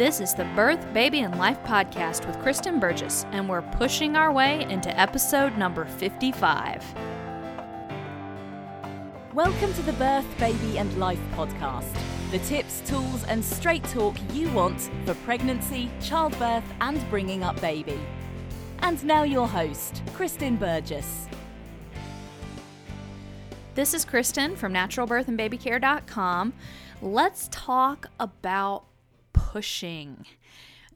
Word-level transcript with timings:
This 0.00 0.18
is 0.18 0.32
the 0.32 0.46
Birth, 0.56 0.94
Baby, 0.94 1.20
and 1.20 1.36
Life 1.36 1.62
podcast 1.62 2.26
with 2.26 2.40
Kristen 2.40 2.80
Burgess, 2.80 3.26
and 3.32 3.46
we're 3.46 3.60
pushing 3.60 4.16
our 4.16 4.32
way 4.32 4.62
into 4.70 4.98
episode 4.98 5.58
number 5.58 5.84
55. 5.84 6.82
Welcome 9.34 9.74
to 9.74 9.82
the 9.82 9.92
Birth, 9.92 10.24
Baby, 10.38 10.78
and 10.78 10.98
Life 10.98 11.20
podcast. 11.34 11.94
The 12.30 12.38
tips, 12.38 12.80
tools, 12.86 13.24
and 13.24 13.44
straight 13.44 13.84
talk 13.84 14.16
you 14.32 14.50
want 14.52 14.90
for 15.04 15.12
pregnancy, 15.16 15.90
childbirth, 16.00 16.64
and 16.80 17.10
bringing 17.10 17.42
up 17.42 17.60
baby. 17.60 18.00
And 18.78 19.04
now, 19.04 19.24
your 19.24 19.46
host, 19.46 20.00
Kristen 20.14 20.56
Burgess. 20.56 21.28
This 23.74 23.92
is 23.92 24.06
Kristen 24.06 24.56
from 24.56 24.72
naturalbirthandbabycare.com. 24.72 26.54
Let's 27.02 27.48
talk 27.52 28.06
about 28.18 28.84
pushing. 29.50 30.26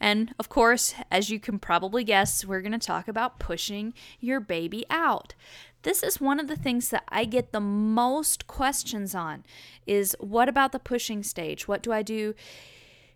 And 0.01 0.35
of 0.39 0.49
course, 0.49 0.95
as 1.11 1.29
you 1.31 1.41
can 1.41 1.59
probably 1.59 2.05
guess, 2.05 2.45
we're 2.45 2.61
going 2.61 2.79
to 2.79 2.79
talk 2.79 3.09
about 3.09 3.41
pushing 3.41 3.95
your 4.21 4.39
baby 4.39 4.85
out. 4.91 5.35
This 5.83 6.03
is 6.03 6.21
one 6.21 6.39
of 6.39 6.47
the 6.47 6.57
things 6.57 6.91
that 6.91 7.05
I 7.09 7.25
get 7.25 7.51
the 7.51 7.61
most 7.61 8.47
questions 8.47 9.15
on 9.15 9.45
is 9.87 10.17
what 10.21 10.49
about 10.49 10.71
the 10.71 10.79
pushing 10.79 11.23
stage? 11.23 11.67
What 11.67 11.83
do 11.83 11.93
I 11.93 12.03
do 12.03 12.35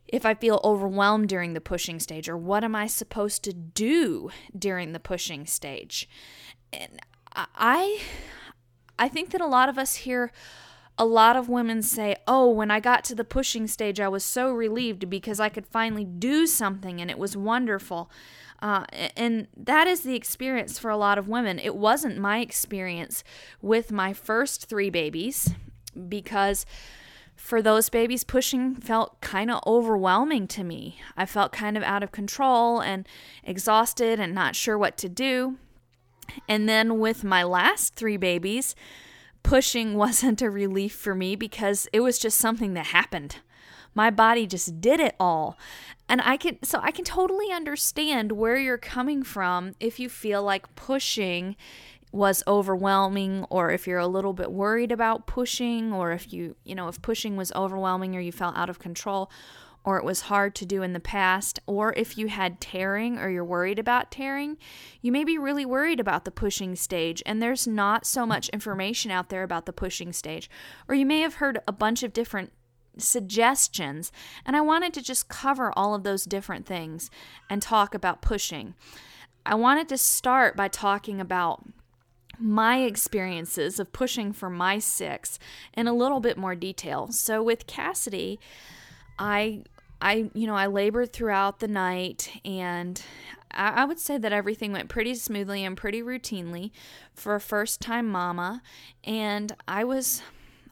if 0.09 0.27
I 0.27 0.35
feel 0.35 0.61
overwhelmed 0.65 1.29
during 1.29 1.55
the 1.55 1.61
pushing 1.61 2.01
stage 2.01 2.29
or 2.29 2.37
what 2.37 2.65
am 2.65 2.75
I 2.75 2.89
supposed 2.89 3.45
to 3.45 3.53
do 3.53 4.31
during 4.59 4.93
the 4.93 5.01
pushing 5.01 5.47
stage? 5.47 6.09
And 6.73 7.01
I 7.35 8.01
I 8.99 9.09
think 9.09 9.31
that 9.31 9.41
a 9.41 9.47
lot 9.47 9.69
of 9.69 9.79
us 9.79 9.95
hear 9.97 10.33
a 10.99 11.05
lot 11.05 11.37
of 11.37 11.49
women 11.49 11.83
say, 11.83 12.17
Oh, 12.27 12.51
when 12.51 12.71
I 12.71 12.81
got 12.81 13.05
to 13.05 13.15
the 13.15 13.25
pushing 13.25 13.67
stage, 13.67 14.01
I 14.01 14.09
was 14.09 14.25
so 14.25 14.51
relieved 14.51 15.09
because 15.09 15.41
I 15.41 15.49
could 15.49 15.67
finally 15.67 16.05
do 16.05 16.47
something 16.47 17.01
and 17.01 17.11
it 17.11 17.19
was 17.19 17.37
wonderful. 17.37 18.11
Uh, 18.61 18.85
and 19.17 19.47
that 19.57 19.87
is 19.87 20.01
the 20.01 20.17
experience 20.17 20.79
for 20.79 20.91
a 20.91 20.97
lot 20.97 21.17
of 21.17 21.29
women. 21.29 21.61
It 21.61 21.77
wasn't 21.77 22.19
my 22.19 22.41
experience 22.41 23.23
with 23.63 23.93
my 23.93 24.13
first 24.13 24.67
three 24.67 24.91
babies 24.91 25.55
because 26.09 26.67
for 27.37 27.63
those 27.63 27.89
babies, 27.89 28.25
pushing 28.25 28.75
felt 28.75 29.21
kind 29.21 29.49
of 29.49 29.63
overwhelming 29.65 30.49
to 30.49 30.65
me. 30.65 30.99
I 31.17 31.25
felt 31.25 31.53
kind 31.53 31.77
of 31.77 31.85
out 31.85 32.03
of 32.03 32.11
control 32.11 32.81
and 32.81 33.07
exhausted 33.45 34.19
and 34.19 34.35
not 34.35 34.57
sure 34.57 34.77
what 34.77 34.97
to 34.99 35.09
do. 35.09 35.57
And 36.49 36.69
then 36.69 36.99
with 36.99 37.23
my 37.23 37.45
last 37.45 37.95
three 37.95 38.17
babies, 38.17 38.75
pushing 39.49 39.95
wasn't 39.97 40.43
a 40.43 40.51
relief 40.51 40.95
for 40.95 41.15
me 41.15 41.35
because 41.35 41.89
it 41.93 42.01
was 42.01 42.19
just 42.19 42.39
something 42.39 42.75
that 42.75 42.87
happened. 42.87 43.37
My 43.95 44.11
body 44.11 44.47
just 44.47 44.81
did 44.81 45.01
it 45.01 45.17
all. 45.19 45.59
And 46.09 46.21
I 46.23 46.37
can 46.37 46.63
so 46.63 46.79
I 46.83 46.91
can 46.91 47.05
totally 47.05 47.53
understand 47.53 48.33
where 48.33 48.57
you're 48.57 48.79
coming 48.79 49.23
from 49.23 49.75
if 49.81 49.99
you 49.99 50.09
feel 50.09 50.43
like 50.43 50.75
pushing 50.75 51.57
was 52.11 52.43
overwhelming 52.47 53.45
or 53.51 53.71
if 53.71 53.87
you're 53.87 53.99
a 53.99 54.07
little 54.07 54.33
bit 54.33 54.51
worried 54.51 54.91
about 54.91 55.27
pushing 55.27 55.93
or 55.93 56.13
if 56.13 56.33
you, 56.33 56.57
you 56.65 56.75
know, 56.75 56.89
if 56.89 57.03
pushing 57.03 57.37
was 57.37 57.53
overwhelming 57.53 58.17
or 58.17 58.21
you 58.21 58.33
felt 58.33 58.57
out 58.57 58.71
of 58.71 58.79
control 58.79 59.31
or 59.85 59.97
it 59.97 60.05
was 60.05 60.23
hard 60.23 60.55
to 60.57 60.67
do 60.67 60.83
in 60.83 60.93
the 60.93 61.01
past, 61.01 61.61
or 61.67 61.95
if 61.95 62.19
you 62.19 62.29
had 62.29 62.61
tearing 62.61 63.19
or 63.19 63.31
you're 63.31 63.45
worried 63.45 63.79
about 63.79 64.11
tearing, 64.11 64.59
you 65.01 65.11
may 65.11 65.25
be 65.25 65.39
really 65.39 65.65
worried 65.65 66.01
about 66.01 66.25
the 66.25 66.31
pushing 66.31 66.77
stage, 66.77 67.23
and 67.25 67.41
there's 67.41 67.67
not 67.67 68.05
so 68.05 68.27
much 68.27 68.49
information 68.51 69.11
out 69.11 69.29
there 69.29 69.43
about 69.43 69.67
the 69.67 69.73
pushing 69.73 70.13
stage. 70.13 70.51
Or 70.89 70.95
you 70.95 71.07
may 71.07 71.21
have 71.21 71.35
heard 71.35 71.61
a 71.67 71.73
bunch 71.73 72.03
of 72.03 72.13
different 72.13 72.53
suggestions, 72.99 74.13
and 74.45 74.57
I 74.57 74.61
wanted 74.61 74.93
to 74.95 75.03
just 75.03 75.29
cover 75.29 75.73
all 75.77 75.95
of 75.95 76.03
those 76.03 76.25
different 76.25 76.67
things 76.67 77.11
and 77.49 77.63
talk 77.63 77.95
about 77.95 78.21
pushing. 78.21 78.75
I 79.47 79.55
wanted 79.55 79.89
to 79.89 79.97
start 79.97 80.57
by 80.57 80.69
talking 80.69 81.21
about 81.21 81.65
my 82.39 82.79
experiences 82.83 83.81
of 83.81 83.93
pushing 83.93 84.33
for 84.33 84.51
my 84.51 84.79
six 84.79 85.39
in 85.75 85.89
a 85.89 85.93
little 85.93 86.21
bit 86.21 86.37
more 86.37 86.55
detail. 86.55 87.09
So 87.11 87.43
with 87.43 87.67
Cassidy, 87.67 88.39
I 89.19 89.63
I, 90.01 90.31
you 90.33 90.47
know, 90.47 90.55
I 90.55 90.67
labored 90.67 91.13
throughout 91.13 91.59
the 91.59 91.69
night 91.69 92.31
and 92.45 93.03
I, 93.51 93.83
I 93.83 93.85
would 93.85 93.99
say 93.99 94.17
that 94.17 94.33
everything 94.33 94.73
went 94.73 94.89
pretty 94.89 95.15
smoothly 95.17 95.65
and 95.65 95.77
pretty 95.77 96.03
routinely 96.03 96.71
for 97.15 97.35
a 97.35 97.41
first 97.41 97.81
time 97.81 98.09
mama. 98.09 98.63
And 99.05 99.55
I 99.67 99.85
was 99.85 100.23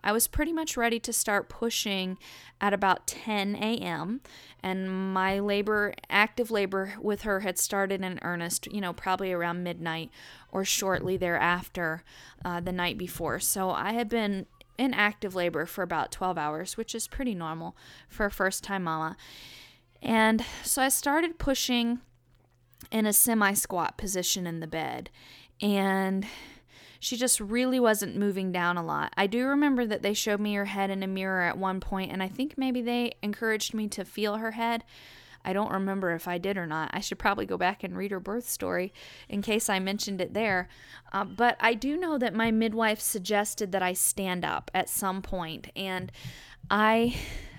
I 0.05 0.13
was 0.13 0.29
pretty 0.29 0.53
much 0.53 0.77
ready 0.77 1.01
to 1.01 1.13
start 1.13 1.49
pushing 1.49 2.17
at 2.61 2.73
about 2.73 3.09
10 3.09 3.57
a.m. 3.57 4.21
And 4.63 5.13
my 5.13 5.41
labor, 5.41 5.95
active 6.09 6.53
labor 6.53 6.95
with 7.01 7.23
her 7.23 7.41
had 7.41 7.59
started 7.59 8.03
in 8.03 8.21
earnest, 8.23 8.73
you 8.73 8.81
know, 8.81 8.93
probably 8.93 9.33
around 9.33 9.65
midnight 9.65 10.11
or 10.53 10.65
shortly 10.65 11.17
thereafter, 11.17 12.05
uh, 12.45 12.61
the 12.61 12.71
night 12.71 12.97
before. 12.97 13.41
So 13.41 13.71
I 13.71 13.95
had 13.95 14.09
been 14.09 14.47
in 14.79 14.95
active 14.95 15.35
labor 15.35 15.67
for 15.67 15.83
about 15.83 16.13
12 16.13 16.39
hours, 16.39 16.77
which 16.77 16.95
is 16.95 17.09
pretty 17.09 17.35
normal 17.35 17.77
for 18.09 18.27
a 18.27 18.31
first 18.31 18.65
time 18.65 18.85
mama. 18.85 19.17
And 20.03 20.45
so 20.63 20.83
I 20.83 20.89
started 20.89 21.39
pushing 21.39 22.01
in 22.91 23.07
a 23.07 23.13
semi 23.13 23.53
squat 23.55 23.97
position 23.97 24.47
in 24.47 24.61
the 24.61 24.67
bed. 24.67 25.11
And 25.61 26.27
she 27.01 27.17
just 27.17 27.41
really 27.41 27.81
wasn't 27.81 28.17
moving 28.17 28.53
down 28.53 28.77
a 28.77 28.85
lot. 28.85 29.13
I 29.17 29.27
do 29.27 29.47
remember 29.47 29.87
that 29.87 30.03
they 30.03 30.15
showed 30.15 30.41
me 30.41 30.55
her 30.55 30.65
head 30.67 30.91
in 30.91 31.03
a 31.03 31.07
mirror 31.07 31.43
at 31.43 31.59
one 31.59 31.81
point, 31.81 32.13
and 32.13 32.23
I 32.23 32.29
think 32.29 32.57
maybe 32.57 32.83
they 32.83 33.15
encouraged 33.23 33.75
me 33.75 33.89
to 33.89 34.05
feel 34.05 34.37
her 34.37 34.53
head. 34.53 34.85
I 35.47 35.53
don't 35.53 35.71
remember 35.71 36.11
if 36.11 36.27
I 36.27 36.39
did 36.39 36.59
or 36.59 36.67
not. 36.67 36.91
I 36.93 36.99
should 36.99 37.21
probably 37.21 37.47
go 37.47 37.57
back 37.57 37.85
and 37.85 37.97
read 37.97 38.11
her 38.11 38.19
birth 38.19 38.49
story 38.49 38.93
in 39.29 39.41
case 39.41 39.69
I 39.69 39.79
mentioned 39.79 40.21
it 40.21 40.35
there. 40.35 40.69
Uh, 41.13 41.25
but 41.25 41.57
I 41.61 41.75
do 41.75 41.97
know 41.97 42.19
that 42.19 42.35
my 42.35 42.51
midwife 42.51 43.01
suggested 43.01 43.71
that 43.71 43.83
I 43.83 43.93
stand 43.93 44.45
up 44.45 44.71
at 44.75 44.91
some 44.91 45.23
point, 45.23 45.71
and 45.77 46.11
I. 46.71 47.15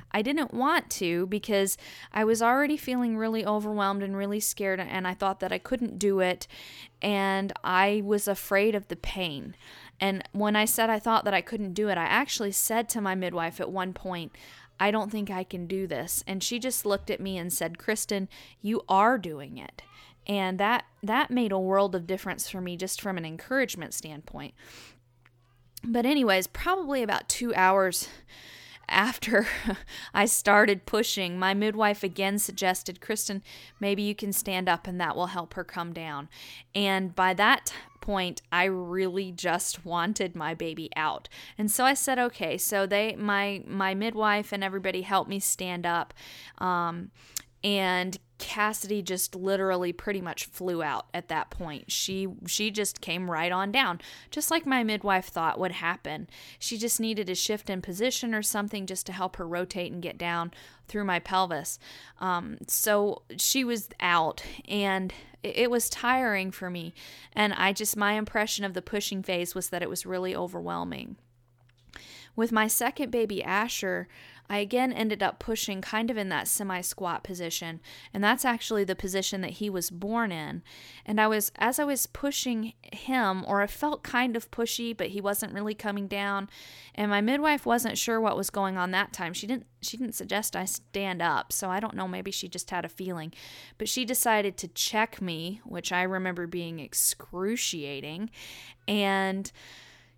I 0.09 0.21
didn't 0.21 0.53
want 0.53 0.89
to 0.91 1.27
because 1.27 1.77
I 2.13 2.23
was 2.23 2.41
already 2.41 2.77
feeling 2.77 3.17
really 3.17 3.45
overwhelmed 3.45 4.01
and 4.01 4.15
really 4.15 4.39
scared, 4.39 4.79
and 4.79 5.05
I 5.05 5.13
thought 5.13 5.41
that 5.41 5.51
I 5.51 5.57
couldn't 5.57 5.99
do 5.99 6.21
it, 6.21 6.47
and 7.01 7.51
I 7.61 8.01
was 8.05 8.25
afraid 8.25 8.73
of 8.73 8.87
the 8.87 8.95
pain. 8.95 9.53
And 9.99 10.23
when 10.31 10.55
I 10.55 10.63
said 10.63 10.89
I 10.89 10.97
thought 10.97 11.25
that 11.25 11.33
I 11.33 11.41
couldn't 11.41 11.73
do 11.73 11.89
it, 11.89 11.97
I 11.97 12.05
actually 12.05 12.53
said 12.53 12.87
to 12.89 13.01
my 13.01 13.15
midwife 13.15 13.59
at 13.59 13.69
one 13.69 13.93
point, 13.93 14.31
I 14.79 14.91
don't 14.91 15.11
think 15.11 15.29
I 15.29 15.43
can 15.43 15.67
do 15.67 15.87
this. 15.87 16.23
And 16.27 16.43
she 16.43 16.59
just 16.59 16.85
looked 16.85 17.09
at 17.09 17.19
me 17.19 17.37
and 17.37 17.51
said, 17.51 17.77
Kristen, 17.77 18.29
you 18.61 18.83
are 18.87 19.17
doing 19.17 19.57
it. 19.57 19.81
And 20.27 20.59
that 20.59 20.85
that 21.01 21.31
made 21.31 21.51
a 21.51 21.59
world 21.59 21.95
of 21.95 22.05
difference 22.05 22.49
for 22.49 22.59
me 22.59 22.75
just 22.75 23.01
from 23.01 23.17
an 23.17 23.25
encouragement 23.25 23.93
standpoint. 23.93 24.53
But 25.83 26.05
anyways, 26.05 26.47
probably 26.47 27.01
about 27.01 27.29
2 27.29 27.53
hours 27.55 28.09
after 28.89 29.47
I 30.13 30.25
started 30.25 30.85
pushing, 30.85 31.39
my 31.39 31.53
midwife 31.53 32.03
again 32.03 32.39
suggested, 32.39 33.01
Kristen, 33.01 33.43
maybe 33.79 34.01
you 34.01 34.15
can 34.15 34.33
stand 34.33 34.67
up 34.67 34.87
and 34.87 34.99
that 34.99 35.15
will 35.15 35.27
help 35.27 35.53
her 35.53 35.63
come 35.63 35.93
down. 35.93 36.29
And 36.73 37.15
by 37.15 37.33
that 37.35 37.73
point, 38.07 38.41
I 38.53 38.63
really 38.63 39.33
just 39.33 39.85
wanted 39.85 40.33
my 40.33 40.53
baby 40.53 40.89
out. 40.95 41.27
And 41.57 41.69
so 41.69 41.83
I 41.83 41.93
said, 41.93 42.17
okay. 42.17 42.57
So 42.57 42.87
they, 42.87 43.17
my 43.17 43.63
my 43.67 43.93
midwife 43.93 44.53
and 44.53 44.63
everybody 44.63 45.01
helped 45.01 45.29
me 45.29 45.41
stand 45.41 45.85
up. 45.85 46.13
Um, 46.59 47.11
and 47.63 48.17
Cassidy 48.37 49.01
just 49.01 49.35
literally 49.35 49.91
pretty 49.91 50.21
much 50.21 50.45
flew 50.45 50.83
out 50.83 51.07
at 51.13 51.27
that 51.29 51.49
point. 51.49 51.91
She 51.91 52.27
she 52.45 52.69
just 52.69 53.01
came 53.01 53.31
right 53.31 53.51
on 53.51 53.71
down, 53.71 53.99
just 54.29 54.51
like 54.51 54.65
my 54.65 54.83
midwife 54.83 55.27
thought 55.27 55.59
would 55.59 55.71
happen. 55.73 56.29
She 56.59 56.77
just 56.77 56.99
needed 56.99 57.29
a 57.29 57.35
shift 57.35 57.69
in 57.69 57.81
position 57.81 58.35
or 58.35 58.43
something 58.43 58.85
just 58.85 59.05
to 59.07 59.11
help 59.11 59.37
her 59.37 59.47
rotate 59.47 59.91
and 59.91 60.01
get 60.01 60.17
down 60.17 60.51
through 60.87 61.05
my 61.05 61.19
pelvis. 61.19 61.79
Um, 62.19 62.57
so 62.67 63.23
she 63.37 63.63
was 63.63 63.89
out, 63.99 64.43
and 64.67 65.11
it, 65.41 65.57
it 65.57 65.71
was 65.71 65.89
tiring 65.89 66.51
for 66.51 66.69
me. 66.69 66.93
And 67.33 67.53
I 67.53 67.73
just 67.73 67.97
my 67.97 68.13
impression 68.13 68.65
of 68.65 68.75
the 68.75 68.81
pushing 68.83 69.23
phase 69.23 69.55
was 69.55 69.69
that 69.69 69.81
it 69.81 69.89
was 69.89 70.05
really 70.05 70.35
overwhelming. 70.35 71.17
With 72.35 72.51
my 72.51 72.67
second 72.67 73.09
baby, 73.09 73.43
Asher, 73.43 74.07
I 74.49 74.59
again 74.59 74.93
ended 74.93 75.21
up 75.21 75.39
pushing 75.39 75.81
kind 75.81 76.09
of 76.09 76.17
in 76.17 76.29
that 76.29 76.47
semi 76.47 76.81
squat 76.81 77.23
position. 77.23 77.81
And 78.13 78.23
that's 78.23 78.45
actually 78.45 78.83
the 78.83 78.95
position 78.95 79.41
that 79.41 79.51
he 79.51 79.69
was 79.69 79.89
born 79.89 80.31
in. 80.31 80.63
And 81.05 81.19
I 81.19 81.27
was, 81.27 81.51
as 81.57 81.79
I 81.79 81.83
was 81.83 82.07
pushing 82.07 82.73
him, 82.81 83.43
or 83.45 83.61
I 83.61 83.67
felt 83.67 84.03
kind 84.03 84.35
of 84.35 84.49
pushy, 84.49 84.95
but 84.95 85.07
he 85.07 85.19
wasn't 85.19 85.53
really 85.53 85.75
coming 85.75 86.07
down. 86.07 86.49
And 86.95 87.11
my 87.11 87.21
midwife 87.21 87.65
wasn't 87.65 87.97
sure 87.97 88.21
what 88.21 88.37
was 88.37 88.49
going 88.49 88.77
on 88.77 88.91
that 88.91 89.11
time. 89.11 89.33
She 89.33 89.47
didn't, 89.47 89.67
she 89.81 89.97
didn't 89.97 90.15
suggest 90.15 90.55
I 90.55 90.65
stand 90.65 91.21
up. 91.21 91.51
So 91.51 91.69
I 91.69 91.79
don't 91.79 91.95
know, 91.95 92.07
maybe 92.07 92.31
she 92.31 92.47
just 92.47 92.69
had 92.69 92.85
a 92.85 92.89
feeling. 92.89 93.33
But 93.77 93.89
she 93.89 94.05
decided 94.05 94.57
to 94.57 94.67
check 94.69 95.21
me, 95.21 95.61
which 95.65 95.91
I 95.91 96.03
remember 96.03 96.47
being 96.47 96.79
excruciating. 96.79 98.29
And 98.87 99.51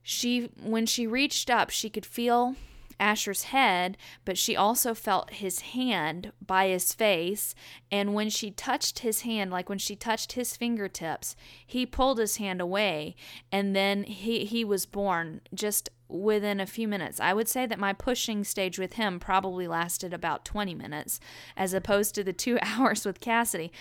she, 0.04 0.52
when 0.64 0.86
she 0.86 1.08
reached 1.08 1.50
up, 1.50 1.72
she 1.72 1.90
could 1.90 2.06
feel 2.06 2.56
Asher's 3.00 3.44
head, 3.44 3.98
but 4.26 4.38
she 4.38 4.56
also 4.56 4.94
felt 4.94 5.32
his 5.32 5.62
hand 5.62 6.32
by 6.46 6.68
his 6.68 6.94
face. 6.94 7.56
And 7.92 8.14
when 8.14 8.30
she 8.30 8.52
touched 8.52 9.00
his 9.00 9.22
hand, 9.22 9.52
like 9.52 9.70
when 9.70 9.78
she 9.78 9.96
touched 9.96 10.34
his 10.34 10.58
fingertips, 10.58 11.36
he 11.66 11.86
pulled 11.86 12.20
his 12.20 12.38
hand 12.38 12.62
away. 12.62 13.16
And 13.52 13.76
then 13.76 14.04
he, 14.04 14.46
he 14.46 14.66
was 14.66 14.86
born 14.86 15.42
just 15.54 15.90
within 16.08 16.60
a 16.60 16.66
few 16.66 16.88
minutes. 16.88 17.20
I 17.20 17.34
would 17.34 17.48
say 17.48 17.66
that 17.66 17.80
my 17.80 17.94
pushing 17.94 18.44
stage 18.44 18.80
with 18.80 18.94
him 18.94 19.20
probably 19.20 19.68
lasted 19.68 20.14
about 20.14 20.44
20 20.44 20.74
minutes 20.74 21.20
as 21.56 21.74
opposed 21.74 22.16
to 22.16 22.24
the 22.24 22.34
two 22.34 22.60
hours 22.62 23.06
with 23.06 23.22
Cassidy 23.22 23.72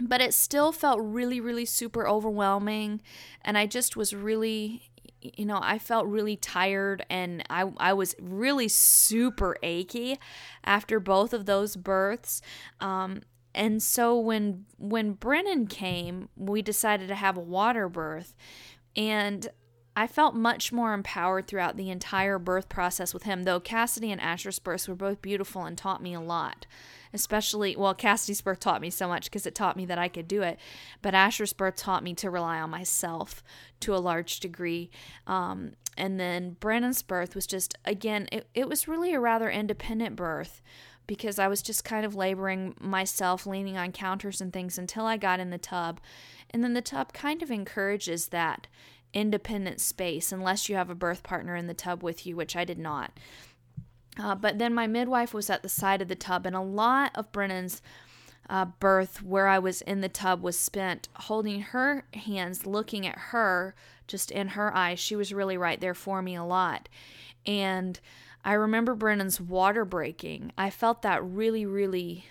but 0.00 0.20
it 0.20 0.32
still 0.32 0.70
felt 0.70 1.00
really 1.02 1.40
really 1.40 1.64
super 1.64 2.06
overwhelming 2.06 3.00
and 3.42 3.58
i 3.58 3.66
just 3.66 3.96
was 3.96 4.14
really 4.14 4.88
you 5.20 5.44
know 5.44 5.58
i 5.62 5.78
felt 5.78 6.06
really 6.06 6.36
tired 6.36 7.04
and 7.10 7.42
i 7.50 7.64
i 7.78 7.92
was 7.92 8.14
really 8.20 8.68
super 8.68 9.56
achy 9.62 10.18
after 10.64 11.00
both 11.00 11.32
of 11.32 11.46
those 11.46 11.76
births. 11.76 12.42
Um, 12.80 13.22
and 13.54 13.82
so 13.82 14.18
when 14.18 14.66
when 14.78 15.12
brennan 15.12 15.66
came 15.66 16.28
we 16.36 16.62
decided 16.62 17.08
to 17.08 17.14
have 17.14 17.36
a 17.36 17.40
water 17.40 17.88
birth. 17.88 18.34
And 18.96 19.48
I 19.94 20.06
felt 20.06 20.36
much 20.36 20.70
more 20.70 20.94
empowered 20.94 21.48
throughout 21.48 21.76
the 21.76 21.90
entire 21.90 22.38
birth 22.38 22.68
process 22.68 23.12
with 23.12 23.24
him, 23.24 23.42
though 23.42 23.58
Cassidy 23.58 24.12
and 24.12 24.20
Asher's 24.20 24.60
births 24.60 24.86
were 24.86 24.94
both 24.94 25.20
beautiful 25.20 25.64
and 25.64 25.76
taught 25.76 26.00
me 26.00 26.14
a 26.14 26.20
lot 26.20 26.66
especially 27.12 27.76
well 27.76 27.94
cassidy's 27.94 28.40
birth 28.40 28.60
taught 28.60 28.80
me 28.80 28.90
so 28.90 29.08
much 29.08 29.24
because 29.24 29.46
it 29.46 29.54
taught 29.54 29.76
me 29.76 29.86
that 29.86 29.98
i 29.98 30.08
could 30.08 30.28
do 30.28 30.42
it 30.42 30.58
but 31.02 31.14
asher's 31.14 31.52
birth 31.52 31.76
taught 31.76 32.02
me 32.02 32.14
to 32.14 32.30
rely 32.30 32.60
on 32.60 32.70
myself 32.70 33.42
to 33.80 33.94
a 33.94 33.98
large 33.98 34.40
degree. 34.40 34.90
Um, 35.26 35.72
and 35.96 36.18
then 36.18 36.56
Brennan's 36.60 37.02
birth 37.02 37.34
was 37.34 37.46
just 37.46 37.76
again 37.84 38.28
it, 38.30 38.48
it 38.54 38.68
was 38.68 38.88
really 38.88 39.14
a 39.14 39.20
rather 39.20 39.50
independent 39.50 40.16
birth 40.16 40.62
because 41.06 41.38
i 41.38 41.48
was 41.48 41.62
just 41.62 41.84
kind 41.84 42.04
of 42.04 42.14
laboring 42.14 42.74
myself 42.80 43.46
leaning 43.46 43.76
on 43.76 43.90
counters 43.90 44.40
and 44.40 44.52
things 44.52 44.78
until 44.78 45.06
i 45.06 45.16
got 45.16 45.40
in 45.40 45.50
the 45.50 45.58
tub. 45.58 46.00
And 46.50 46.62
then 46.62 46.74
the 46.74 46.82
tub 46.82 47.12
kind 47.12 47.42
of 47.42 47.50
encourages 47.50 48.28
that 48.28 48.68
independent 49.12 49.80
space 49.80 50.32
unless 50.32 50.68
you 50.68 50.76
have 50.76 50.90
a 50.90 50.94
birth 50.94 51.22
partner 51.22 51.56
in 51.56 51.66
the 51.66 51.74
tub 51.74 52.02
with 52.02 52.26
you 52.26 52.36
which 52.36 52.54
i 52.54 52.64
did 52.64 52.78
not 52.78 53.18
uh, 54.18 54.34
but 54.34 54.58
then 54.58 54.74
my 54.74 54.86
midwife 54.86 55.32
was 55.32 55.48
at 55.50 55.62
the 55.62 55.68
side 55.68 56.02
of 56.02 56.08
the 56.08 56.14
tub, 56.14 56.46
and 56.46 56.56
a 56.56 56.60
lot 56.60 57.12
of 57.14 57.30
Brennan's 57.32 57.80
uh, 58.50 58.66
birth, 58.80 59.22
where 59.22 59.46
I 59.46 59.58
was 59.58 59.82
in 59.82 60.00
the 60.00 60.08
tub, 60.08 60.42
was 60.42 60.58
spent 60.58 61.08
holding 61.14 61.60
her 61.60 62.04
hands, 62.14 62.66
looking 62.66 63.06
at 63.06 63.18
her, 63.18 63.74
just 64.06 64.30
in 64.30 64.48
her 64.48 64.74
eyes. 64.74 64.98
She 64.98 65.14
was 65.16 65.32
really 65.32 65.56
right 65.56 65.80
there 65.80 65.94
for 65.94 66.22
me 66.22 66.34
a 66.34 66.44
lot. 66.44 66.88
And 67.46 68.00
I 68.44 68.54
remember 68.54 68.94
Brennan's 68.94 69.40
water 69.40 69.84
breaking. 69.84 70.52
I 70.56 70.70
felt 70.70 71.02
that 71.02 71.22
really, 71.22 71.66
really 71.66 72.26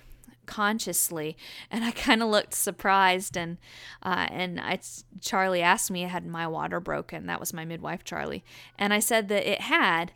consciously 0.47 1.37
and 1.69 1.83
i 1.83 1.91
kind 2.07 2.23
of 2.23 2.29
looked 2.29 2.53
surprised 2.53 3.37
and 3.37 3.57
uh, 4.03 4.27
and 4.31 4.59
I, 4.59 4.79
charlie 5.21 5.61
asked 5.61 5.91
me 5.91 6.01
had 6.03 6.25
my 6.25 6.47
water 6.47 6.79
broken 6.79 7.27
that 7.27 7.39
was 7.39 7.53
my 7.53 7.65
midwife 7.65 8.03
charlie 8.03 8.43
and 8.79 8.93
i 8.93 8.99
said 8.99 9.27
that 9.29 9.49
it 9.49 9.61
had 9.61 10.11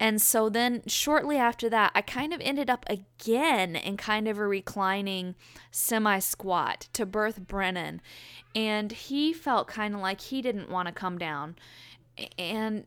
and 0.00 0.20
so 0.20 0.48
then 0.48 0.82
shortly 0.86 1.36
after 1.36 1.68
that, 1.68 1.92
I 1.94 2.00
kind 2.00 2.32
of 2.32 2.40
ended 2.40 2.70
up 2.70 2.86
again 2.88 3.76
in 3.76 3.98
kind 3.98 4.26
of 4.26 4.38
a 4.38 4.46
reclining 4.46 5.34
semi 5.70 6.18
squat 6.20 6.88
to 6.94 7.04
birth 7.04 7.46
Brennan. 7.46 8.00
And 8.54 8.90
he 8.92 9.34
felt 9.34 9.68
kind 9.68 9.94
of 9.94 10.00
like 10.00 10.22
he 10.22 10.40
didn't 10.40 10.70
want 10.70 10.88
to 10.88 10.92
come 10.92 11.18
down. 11.18 11.56
And 12.38 12.86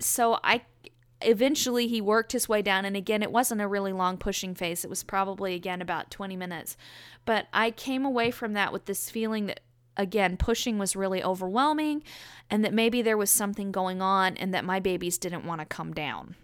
so 0.00 0.40
I 0.42 0.62
eventually 1.20 1.88
he 1.88 2.00
worked 2.00 2.32
his 2.32 2.48
way 2.48 2.62
down 2.62 2.84
and 2.84 2.96
again 2.96 3.22
it 3.22 3.32
wasn't 3.32 3.60
a 3.60 3.66
really 3.66 3.92
long 3.92 4.16
pushing 4.16 4.54
phase 4.54 4.84
it 4.84 4.90
was 4.90 5.02
probably 5.02 5.54
again 5.54 5.82
about 5.82 6.10
20 6.10 6.36
minutes 6.36 6.76
but 7.24 7.46
i 7.52 7.70
came 7.70 8.04
away 8.04 8.30
from 8.30 8.52
that 8.52 8.72
with 8.72 8.84
this 8.84 9.10
feeling 9.10 9.46
that 9.46 9.60
again, 9.98 10.36
pushing 10.36 10.78
was 10.78 10.96
really 10.96 11.22
overwhelming 11.22 12.02
and 12.48 12.64
that 12.64 12.72
maybe 12.72 13.02
there 13.02 13.16
was 13.16 13.30
something 13.30 13.72
going 13.72 14.00
on 14.00 14.36
and 14.36 14.54
that 14.54 14.64
my 14.64 14.78
babies 14.78 15.18
didn't 15.18 15.44
want 15.44 15.60
to 15.60 15.66
come 15.66 15.92
down. 15.92 16.36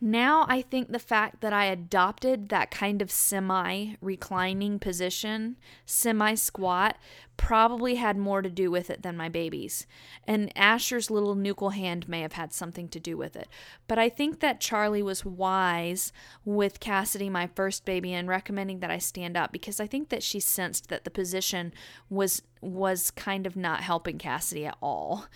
Now, 0.00 0.46
I 0.48 0.62
think 0.62 0.90
the 0.90 1.00
fact 1.00 1.40
that 1.40 1.52
I 1.52 1.64
adopted 1.64 2.50
that 2.50 2.70
kind 2.70 3.02
of 3.02 3.10
semi 3.10 3.94
reclining 4.00 4.78
position, 4.78 5.56
semi 5.86 6.34
squat, 6.34 6.96
probably 7.36 7.96
had 7.96 8.16
more 8.16 8.40
to 8.40 8.48
do 8.48 8.70
with 8.70 8.90
it 8.90 9.02
than 9.02 9.16
my 9.16 9.28
babies. 9.28 9.86
And 10.24 10.52
Asher's 10.56 11.10
little 11.10 11.34
nuchal 11.34 11.74
hand 11.74 12.08
may 12.08 12.20
have 12.20 12.34
had 12.34 12.52
something 12.52 12.88
to 12.90 13.00
do 13.00 13.16
with 13.16 13.34
it. 13.34 13.48
But 13.88 13.98
I 13.98 14.08
think 14.08 14.38
that 14.38 14.60
Charlie 14.60 15.02
was 15.02 15.24
wise 15.24 16.12
with 16.44 16.78
Cassidy, 16.78 17.28
my 17.28 17.48
first 17.48 17.84
baby, 17.84 18.12
and 18.12 18.28
recommending 18.28 18.78
that 18.80 18.90
I 18.92 18.98
stand 18.98 19.36
up 19.36 19.50
because 19.50 19.80
I 19.80 19.88
think 19.88 20.10
that 20.10 20.22
she 20.22 20.38
sensed 20.38 20.88
that 20.90 21.04
the 21.04 21.10
position 21.10 21.72
was 22.08 22.42
was 22.60 23.10
kind 23.10 23.46
of 23.46 23.56
not 23.56 23.80
helping 23.80 24.18
Cassidy 24.18 24.66
at 24.66 24.76
all. 24.80 25.26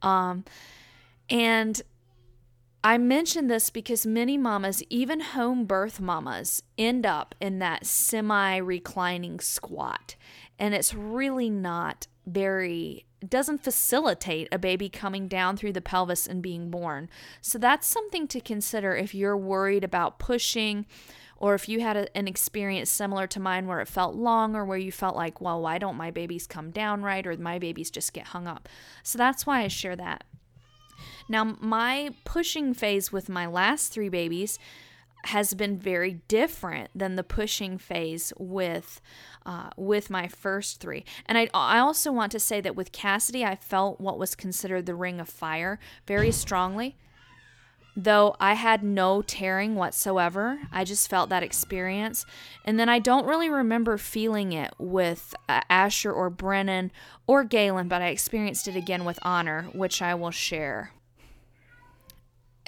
Um, 0.00 0.44
and 1.28 1.82
I 2.86 2.98
mention 2.98 3.48
this 3.48 3.68
because 3.68 4.06
many 4.06 4.38
mamas, 4.38 4.80
even 4.88 5.18
home 5.18 5.64
birth 5.64 5.98
mamas, 5.98 6.62
end 6.78 7.04
up 7.04 7.34
in 7.40 7.58
that 7.58 7.84
semi 7.84 8.58
reclining 8.58 9.40
squat. 9.40 10.14
And 10.56 10.72
it's 10.72 10.94
really 10.94 11.50
not 11.50 12.06
very, 12.26 13.04
doesn't 13.28 13.64
facilitate 13.64 14.46
a 14.52 14.58
baby 14.60 14.88
coming 14.88 15.26
down 15.26 15.56
through 15.56 15.72
the 15.72 15.80
pelvis 15.80 16.28
and 16.28 16.40
being 16.40 16.70
born. 16.70 17.10
So 17.40 17.58
that's 17.58 17.88
something 17.88 18.28
to 18.28 18.40
consider 18.40 18.94
if 18.94 19.16
you're 19.16 19.36
worried 19.36 19.82
about 19.82 20.20
pushing 20.20 20.86
or 21.36 21.56
if 21.56 21.68
you 21.68 21.80
had 21.80 21.96
a, 21.96 22.16
an 22.16 22.28
experience 22.28 22.88
similar 22.88 23.26
to 23.26 23.40
mine 23.40 23.66
where 23.66 23.80
it 23.80 23.88
felt 23.88 24.14
long 24.14 24.54
or 24.54 24.64
where 24.64 24.78
you 24.78 24.92
felt 24.92 25.16
like, 25.16 25.40
well, 25.40 25.60
why 25.60 25.78
don't 25.78 25.96
my 25.96 26.12
babies 26.12 26.46
come 26.46 26.70
down 26.70 27.02
right 27.02 27.26
or 27.26 27.36
my 27.36 27.58
babies 27.58 27.90
just 27.90 28.12
get 28.12 28.28
hung 28.28 28.46
up. 28.46 28.68
So 29.02 29.18
that's 29.18 29.44
why 29.44 29.62
I 29.62 29.66
share 29.66 29.96
that. 29.96 30.22
Now, 31.28 31.56
my 31.60 32.10
pushing 32.24 32.74
phase 32.74 33.12
with 33.12 33.28
my 33.28 33.46
last 33.46 33.92
three 33.92 34.08
babies 34.08 34.58
has 35.26 35.54
been 35.54 35.76
very 35.76 36.20
different 36.28 36.90
than 36.94 37.16
the 37.16 37.24
pushing 37.24 37.78
phase 37.78 38.32
with 38.38 39.00
uh, 39.44 39.70
with 39.76 40.10
my 40.10 40.28
first 40.28 40.80
three. 40.80 41.04
And 41.26 41.38
I, 41.38 41.48
I 41.54 41.78
also 41.78 42.10
want 42.12 42.32
to 42.32 42.40
say 42.40 42.60
that 42.60 42.76
with 42.76 42.92
Cassidy, 42.92 43.44
I 43.44 43.54
felt 43.54 44.00
what 44.00 44.18
was 44.18 44.34
considered 44.34 44.86
the 44.86 44.94
ring 44.94 45.20
of 45.20 45.28
fire 45.28 45.78
very 46.06 46.32
strongly. 46.32 46.96
Though 47.98 48.36
I 48.38 48.54
had 48.54 48.82
no 48.82 49.22
tearing 49.22 49.74
whatsoever, 49.74 50.60
I 50.70 50.84
just 50.84 51.08
felt 51.08 51.30
that 51.30 51.42
experience. 51.42 52.26
And 52.64 52.78
then 52.78 52.90
I 52.90 52.98
don't 52.98 53.24
really 53.26 53.48
remember 53.48 53.96
feeling 53.96 54.52
it 54.52 54.74
with 54.78 55.34
uh, 55.48 55.62
Asher 55.70 56.12
or 56.12 56.28
Brennan 56.28 56.92
or 57.26 57.42
Galen, 57.42 57.88
but 57.88 58.02
I 58.02 58.08
experienced 58.08 58.68
it 58.68 58.76
again 58.76 59.06
with 59.06 59.18
Honor, 59.22 59.70
which 59.72 60.02
I 60.02 60.14
will 60.14 60.30
share. 60.30 60.92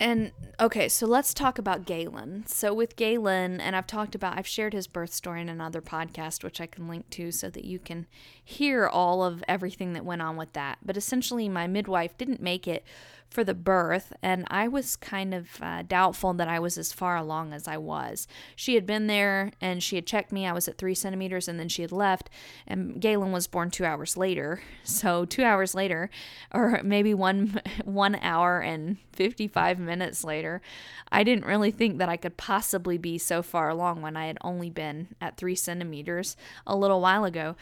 And 0.00 0.30
okay, 0.60 0.88
so 0.88 1.06
let's 1.06 1.34
talk 1.34 1.58
about 1.58 1.84
Galen. 1.84 2.44
So 2.46 2.72
with 2.72 2.94
Galen, 2.94 3.60
and 3.60 3.74
I've 3.74 3.86
talked 3.88 4.14
about, 4.14 4.38
I've 4.38 4.46
shared 4.46 4.72
his 4.72 4.86
birth 4.86 5.12
story 5.12 5.40
in 5.40 5.48
another 5.48 5.82
podcast, 5.82 6.44
which 6.44 6.60
I 6.60 6.66
can 6.66 6.86
link 6.86 7.10
to 7.10 7.32
so 7.32 7.50
that 7.50 7.64
you 7.64 7.80
can 7.80 8.06
hear 8.42 8.86
all 8.86 9.24
of 9.24 9.42
everything 9.48 9.94
that 9.94 10.04
went 10.04 10.22
on 10.22 10.36
with 10.36 10.52
that. 10.52 10.78
But 10.84 10.96
essentially, 10.96 11.48
my 11.48 11.66
midwife 11.66 12.16
didn't 12.16 12.40
make 12.40 12.68
it 12.68 12.84
for 13.30 13.44
the 13.44 13.54
birth, 13.54 14.12
and 14.22 14.44
I 14.48 14.68
was 14.68 14.96
kind 14.96 15.34
of 15.34 15.48
uh, 15.60 15.82
doubtful 15.82 16.32
that 16.34 16.48
I 16.48 16.58
was 16.58 16.78
as 16.78 16.92
far 16.92 17.16
along 17.16 17.52
as 17.52 17.68
I 17.68 17.76
was. 17.76 18.26
She 18.56 18.74
had 18.74 18.86
been 18.86 19.06
there 19.06 19.52
and 19.60 19.82
she 19.82 19.96
had 19.96 20.06
checked 20.06 20.32
me. 20.32 20.46
I 20.46 20.52
was 20.52 20.66
at 20.66 20.78
three 20.78 20.94
centimeters, 20.94 21.46
and 21.46 21.60
then 21.60 21.68
she 21.68 21.82
had 21.82 21.92
left. 21.92 22.30
And 22.66 23.00
Galen 23.00 23.30
was 23.32 23.46
born 23.46 23.70
two 23.70 23.84
hours 23.84 24.16
later. 24.16 24.62
So 24.98 25.26
two 25.26 25.44
hours 25.44 25.74
later, 25.74 26.08
or 26.52 26.80
maybe 26.82 27.12
one 27.12 27.60
one 27.84 28.16
hour 28.16 28.60
and 28.60 28.96
fifty 29.12 29.46
five 29.46 29.78
minutes 29.78 30.24
later, 30.24 30.62
I 31.12 31.22
didn't 31.24 31.44
really 31.44 31.70
think 31.70 31.98
that 31.98 32.08
I 32.08 32.16
could 32.16 32.36
possibly 32.36 32.96
be 32.96 33.18
so 33.18 33.42
far 33.42 33.68
along 33.68 34.00
when 34.00 34.16
I 34.16 34.26
had 34.26 34.38
only 34.40 34.70
been 34.70 35.08
at 35.20 35.36
three 35.36 35.54
centimeters 35.54 36.36
a 36.66 36.74
little 36.74 37.00
while 37.00 37.24
ago 37.24 37.54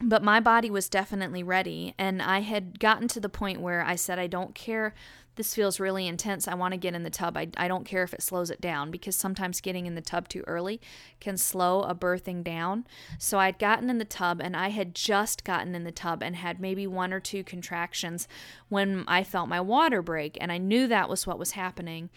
but 0.00 0.22
my 0.22 0.40
body 0.40 0.70
was 0.70 0.88
definitely 0.88 1.42
ready 1.42 1.94
and 1.98 2.20
i 2.22 2.40
had 2.40 2.78
gotten 2.78 3.08
to 3.08 3.20
the 3.20 3.28
point 3.28 3.60
where 3.60 3.82
i 3.82 3.94
said 3.94 4.18
i 4.18 4.26
don't 4.26 4.54
care. 4.54 4.94
This 5.36 5.54
feels 5.54 5.78
really 5.78 6.06
intense. 6.06 6.48
I 6.48 6.54
want 6.54 6.72
to 6.72 6.78
get 6.78 6.94
in 6.94 7.02
the 7.02 7.10
tub. 7.10 7.36
I, 7.36 7.48
I 7.58 7.68
don't 7.68 7.84
care 7.84 8.02
if 8.02 8.14
it 8.14 8.22
slows 8.22 8.50
it 8.50 8.60
down 8.60 8.90
because 8.90 9.14
sometimes 9.14 9.60
getting 9.60 9.84
in 9.84 9.94
the 9.94 10.00
tub 10.00 10.28
too 10.28 10.42
early 10.46 10.80
can 11.20 11.36
slow 11.36 11.82
a 11.82 11.94
birthing 11.94 12.42
down. 12.42 12.86
So 13.18 13.38
i'd 13.38 13.58
gotten 13.58 13.90
in 13.90 13.98
the 13.98 14.04
tub 14.04 14.40
and 14.42 14.56
i 14.56 14.68
had 14.68 14.94
just 14.94 15.44
gotten 15.44 15.74
in 15.74 15.84
the 15.84 15.92
tub 15.92 16.22
and 16.22 16.36
had 16.36 16.58
maybe 16.58 16.86
one 16.86 17.12
or 17.12 17.20
two 17.20 17.44
contractions 17.44 18.26
when 18.68 19.04
i 19.06 19.22
felt 19.22 19.48
my 19.48 19.60
water 19.60 20.00
break 20.00 20.38
and 20.40 20.50
i 20.50 20.58
knew 20.58 20.86
that 20.88 21.08
was 21.08 21.26
what 21.26 21.38
was 21.38 21.52
happening 21.52 22.08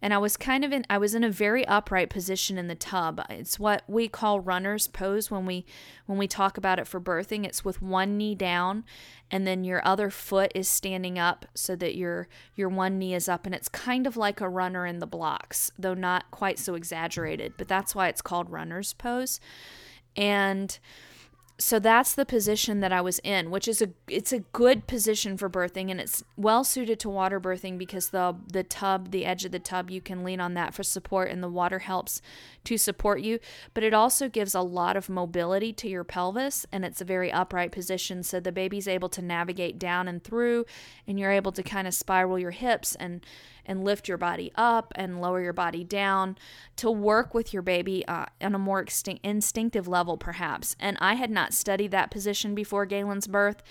and 0.00 0.14
I 0.14 0.18
was 0.18 0.36
kind 0.36 0.64
of 0.64 0.72
in 0.72 0.84
I 0.88 0.98
was 0.98 1.14
in 1.14 1.24
a 1.24 1.30
very 1.30 1.66
upright 1.66 2.10
position 2.10 2.58
in 2.58 2.68
the 2.68 2.74
tub. 2.74 3.20
It's 3.30 3.58
what 3.58 3.82
we 3.88 4.08
call 4.08 4.40
runner's 4.40 4.86
pose 4.86 5.30
when 5.30 5.46
we 5.46 5.64
when 6.06 6.18
we 6.18 6.26
talk 6.26 6.56
about 6.56 6.78
it 6.78 6.86
for 6.86 7.00
birthing. 7.00 7.44
It's 7.44 7.64
with 7.64 7.82
one 7.82 8.16
knee 8.16 8.34
down 8.34 8.84
and 9.30 9.46
then 9.46 9.64
your 9.64 9.86
other 9.86 10.10
foot 10.10 10.52
is 10.54 10.68
standing 10.68 11.18
up 11.18 11.46
so 11.54 11.76
that 11.76 11.96
your 11.96 12.28
your 12.54 12.68
one 12.68 12.98
knee 12.98 13.14
is 13.14 13.28
up 13.28 13.46
and 13.46 13.54
it's 13.54 13.68
kind 13.68 14.06
of 14.06 14.16
like 14.16 14.40
a 14.40 14.48
runner 14.48 14.86
in 14.86 14.98
the 14.98 15.06
blocks, 15.06 15.70
though 15.78 15.94
not 15.94 16.30
quite 16.30 16.58
so 16.58 16.74
exaggerated, 16.74 17.54
but 17.56 17.68
that's 17.68 17.94
why 17.94 18.08
it's 18.08 18.22
called 18.22 18.50
runner's 18.50 18.92
pose. 18.92 19.40
And 20.16 20.78
so 21.60 21.80
that's 21.80 22.14
the 22.14 22.24
position 22.24 22.78
that 22.80 22.92
I 22.92 23.00
was 23.00 23.18
in, 23.24 23.50
which 23.50 23.66
is 23.66 23.82
a 23.82 23.88
it's 24.06 24.32
a 24.32 24.38
good 24.38 24.86
position 24.86 25.36
for 25.36 25.50
birthing 25.50 25.90
and 25.90 26.00
it's 26.00 26.22
well 26.36 26.62
suited 26.62 27.00
to 27.00 27.08
water 27.08 27.40
birthing 27.40 27.78
because 27.78 28.10
the 28.10 28.36
the 28.52 28.62
tub, 28.62 29.10
the 29.10 29.26
edge 29.26 29.44
of 29.44 29.50
the 29.50 29.58
tub, 29.58 29.90
you 29.90 30.00
can 30.00 30.22
lean 30.22 30.40
on 30.40 30.54
that 30.54 30.72
for 30.72 30.84
support 30.84 31.30
and 31.30 31.42
the 31.42 31.48
water 31.48 31.80
helps 31.80 32.22
to 32.62 32.78
support 32.78 33.22
you, 33.22 33.40
but 33.74 33.82
it 33.82 33.92
also 33.92 34.28
gives 34.28 34.54
a 34.54 34.60
lot 34.60 34.96
of 34.96 35.08
mobility 35.08 35.72
to 35.72 35.88
your 35.88 36.04
pelvis 36.04 36.64
and 36.70 36.84
it's 36.84 37.00
a 37.00 37.04
very 37.04 37.32
upright 37.32 37.72
position 37.72 38.22
so 38.22 38.38
the 38.38 38.52
baby's 38.52 38.86
able 38.86 39.08
to 39.08 39.22
navigate 39.22 39.80
down 39.80 40.06
and 40.06 40.22
through 40.22 40.64
and 41.08 41.18
you're 41.18 41.32
able 41.32 41.50
to 41.50 41.62
kind 41.64 41.88
of 41.88 41.94
spiral 41.94 42.38
your 42.38 42.52
hips 42.52 42.94
and 42.96 43.24
and 43.68 43.84
lift 43.84 44.08
your 44.08 44.18
body 44.18 44.50
up 44.56 44.92
and 44.96 45.20
lower 45.20 45.40
your 45.40 45.52
body 45.52 45.84
down 45.84 46.36
to 46.76 46.90
work 46.90 47.34
with 47.34 47.52
your 47.52 47.62
baby 47.62 48.04
uh, 48.08 48.26
on 48.40 48.54
a 48.54 48.58
more 48.58 48.84
instinctive 49.22 49.86
level, 49.86 50.16
perhaps. 50.16 50.74
And 50.80 50.96
I 51.00 51.14
had 51.14 51.30
not 51.30 51.54
studied 51.54 51.92
that 51.92 52.10
position 52.10 52.54
before 52.54 52.86
Galen's 52.86 53.28
birth 53.28 53.62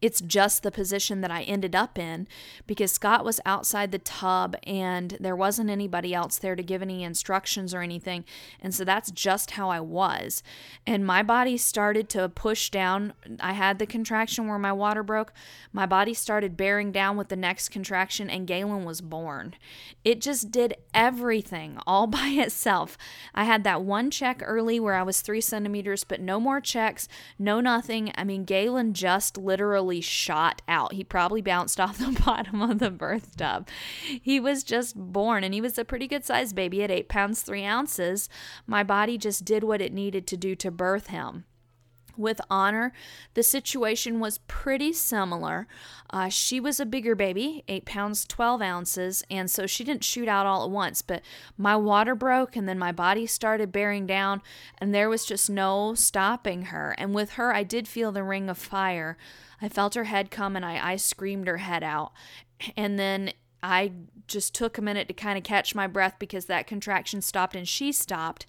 it's 0.00 0.20
just 0.20 0.62
the 0.62 0.70
position 0.70 1.20
that 1.20 1.30
I 1.30 1.42
ended 1.42 1.74
up 1.74 1.98
in 1.98 2.28
because 2.66 2.92
Scott 2.92 3.24
was 3.24 3.40
outside 3.44 3.92
the 3.92 3.98
tub 3.98 4.56
and 4.64 5.16
there 5.20 5.36
wasn't 5.36 5.70
anybody 5.70 6.14
else 6.14 6.38
there 6.38 6.56
to 6.56 6.62
give 6.62 6.82
any 6.82 7.02
instructions 7.02 7.74
or 7.74 7.80
anything. 7.80 8.24
And 8.60 8.74
so 8.74 8.84
that's 8.84 9.10
just 9.10 9.52
how 9.52 9.70
I 9.70 9.80
was. 9.80 10.42
And 10.86 11.04
my 11.04 11.22
body 11.22 11.56
started 11.56 12.08
to 12.10 12.28
push 12.28 12.70
down. 12.70 13.12
I 13.40 13.52
had 13.52 13.78
the 13.78 13.86
contraction 13.86 14.46
where 14.46 14.58
my 14.58 14.72
water 14.72 15.02
broke. 15.02 15.32
My 15.72 15.86
body 15.86 16.14
started 16.14 16.56
bearing 16.56 16.92
down 16.92 17.16
with 17.16 17.28
the 17.28 17.36
next 17.36 17.70
contraction, 17.70 18.30
and 18.30 18.46
Galen 18.46 18.84
was 18.84 19.00
born. 19.00 19.54
It 20.04 20.20
just 20.20 20.50
did 20.50 20.74
everything 20.94 21.78
all 21.86 22.06
by 22.20 22.28
itself. 22.28 22.96
I 23.34 23.44
had 23.44 23.64
that 23.64 23.82
one 23.82 24.10
check 24.10 24.42
early 24.44 24.78
where 24.78 24.94
I 24.94 25.02
was 25.02 25.20
three 25.20 25.40
centimeters, 25.40 26.04
but 26.04 26.20
no 26.20 26.38
more 26.40 26.60
checks, 26.60 27.08
no 27.38 27.60
nothing. 27.60 28.12
I 28.16 28.24
mean, 28.24 28.44
Galen 28.44 28.94
just 28.94 29.36
literally 29.36 29.79
literally 29.80 30.00
shot 30.00 30.62
out. 30.68 30.92
He 30.92 31.04
probably 31.04 31.40
bounced 31.40 31.80
off 31.80 31.98
the 31.98 32.20
bottom 32.26 32.62
of 32.62 32.78
the 32.78 32.90
birth 32.90 33.36
tub. 33.36 33.68
He 34.20 34.38
was 34.38 34.62
just 34.62 34.94
born 34.96 35.42
and 35.42 35.54
he 35.54 35.60
was 35.60 35.78
a 35.78 35.84
pretty 35.84 36.06
good 36.06 36.24
sized 36.24 36.54
baby 36.54 36.82
at 36.82 36.90
eight 36.90 37.08
pounds, 37.08 37.42
three 37.42 37.64
ounces. 37.64 38.28
My 38.66 38.82
body 38.82 39.16
just 39.16 39.44
did 39.44 39.64
what 39.64 39.80
it 39.80 39.92
needed 39.92 40.26
to 40.28 40.36
do 40.36 40.54
to 40.56 40.70
birth 40.70 41.08
him 41.08 41.44
with 42.16 42.40
honor. 42.50 42.92
The 43.34 43.42
situation 43.42 44.20
was 44.20 44.38
pretty 44.46 44.92
similar. 44.92 45.66
Uh, 46.10 46.28
she 46.28 46.60
was 46.60 46.78
a 46.78 46.86
bigger 46.86 47.14
baby, 47.14 47.64
8 47.66 47.86
pounds 47.86 48.26
12 48.26 48.60
ounces, 48.60 49.24
and 49.30 49.50
so 49.50 49.66
she 49.66 49.84
didn't 49.84 50.04
shoot 50.04 50.28
out 50.28 50.46
all 50.46 50.64
at 50.64 50.70
once. 50.70 51.02
But 51.02 51.22
my 51.56 51.76
water 51.76 52.14
broke, 52.14 52.56
and 52.56 52.68
then 52.68 52.78
my 52.78 52.92
body 52.92 53.26
started 53.26 53.72
bearing 53.72 54.06
down, 54.06 54.42
and 54.78 54.94
there 54.94 55.08
was 55.08 55.24
just 55.24 55.48
no 55.48 55.94
stopping 55.94 56.66
her. 56.66 56.94
And 56.98 57.14
with 57.14 57.32
her, 57.32 57.54
I 57.54 57.62
did 57.62 57.88
feel 57.88 58.12
the 58.12 58.24
ring 58.24 58.50
of 58.50 58.58
fire. 58.58 59.16
I 59.62 59.68
felt 59.68 59.94
her 59.94 60.04
head 60.04 60.30
come, 60.30 60.56
and 60.56 60.64
I, 60.64 60.92
I 60.92 60.96
screamed 60.96 61.46
her 61.46 61.58
head 61.58 61.82
out. 61.82 62.12
And 62.76 62.98
then 62.98 63.32
I 63.62 63.92
just 64.30 64.54
took 64.54 64.78
a 64.78 64.82
minute 64.82 65.08
to 65.08 65.14
kind 65.14 65.36
of 65.36 65.44
catch 65.44 65.74
my 65.74 65.86
breath 65.86 66.14
because 66.18 66.46
that 66.46 66.66
contraction 66.66 67.20
stopped 67.20 67.54
and 67.54 67.68
she 67.68 67.92
stopped. 67.92 68.46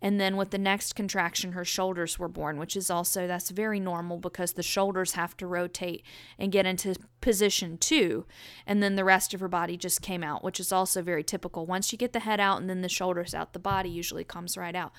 And 0.00 0.20
then 0.20 0.36
with 0.36 0.50
the 0.50 0.58
next 0.58 0.94
contraction, 0.94 1.52
her 1.52 1.64
shoulders 1.64 2.18
were 2.18 2.28
born, 2.28 2.58
which 2.58 2.76
is 2.76 2.90
also 2.90 3.26
that's 3.26 3.50
very 3.50 3.80
normal 3.80 4.18
because 4.18 4.52
the 4.52 4.62
shoulders 4.62 5.12
have 5.12 5.36
to 5.38 5.46
rotate 5.46 6.04
and 6.38 6.52
get 6.52 6.66
into 6.66 6.94
position 7.20 7.78
too. 7.78 8.26
And 8.66 8.82
then 8.82 8.96
the 8.96 9.04
rest 9.04 9.34
of 9.34 9.40
her 9.40 9.48
body 9.48 9.76
just 9.76 10.02
came 10.02 10.22
out, 10.22 10.44
which 10.44 10.60
is 10.60 10.72
also 10.72 11.02
very 11.02 11.24
typical. 11.24 11.66
Once 11.66 11.90
you 11.90 11.98
get 11.98 12.12
the 12.12 12.20
head 12.20 12.40
out 12.40 12.60
and 12.60 12.68
then 12.68 12.82
the 12.82 12.88
shoulders 12.88 13.34
out, 13.34 13.52
the 13.52 13.58
body 13.58 13.88
usually 13.88 14.24
comes 14.24 14.56
right 14.56 14.74
out. 14.74 14.92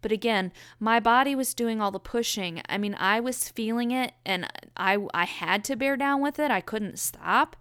But 0.00 0.12
again, 0.12 0.52
my 0.80 1.00
body 1.00 1.34
was 1.34 1.54
doing 1.54 1.80
all 1.80 1.90
the 1.90 2.00
pushing. 2.00 2.62
I 2.68 2.78
mean, 2.78 2.96
I 2.98 3.20
was 3.20 3.48
feeling 3.48 3.90
it 3.90 4.12
and 4.24 4.46
I 4.76 4.98
I 5.12 5.24
had 5.24 5.64
to 5.64 5.76
bear 5.76 5.96
down 5.96 6.20
with 6.20 6.38
it. 6.38 6.50
I 6.50 6.60
couldn't 6.60 6.98
stop 6.98 7.56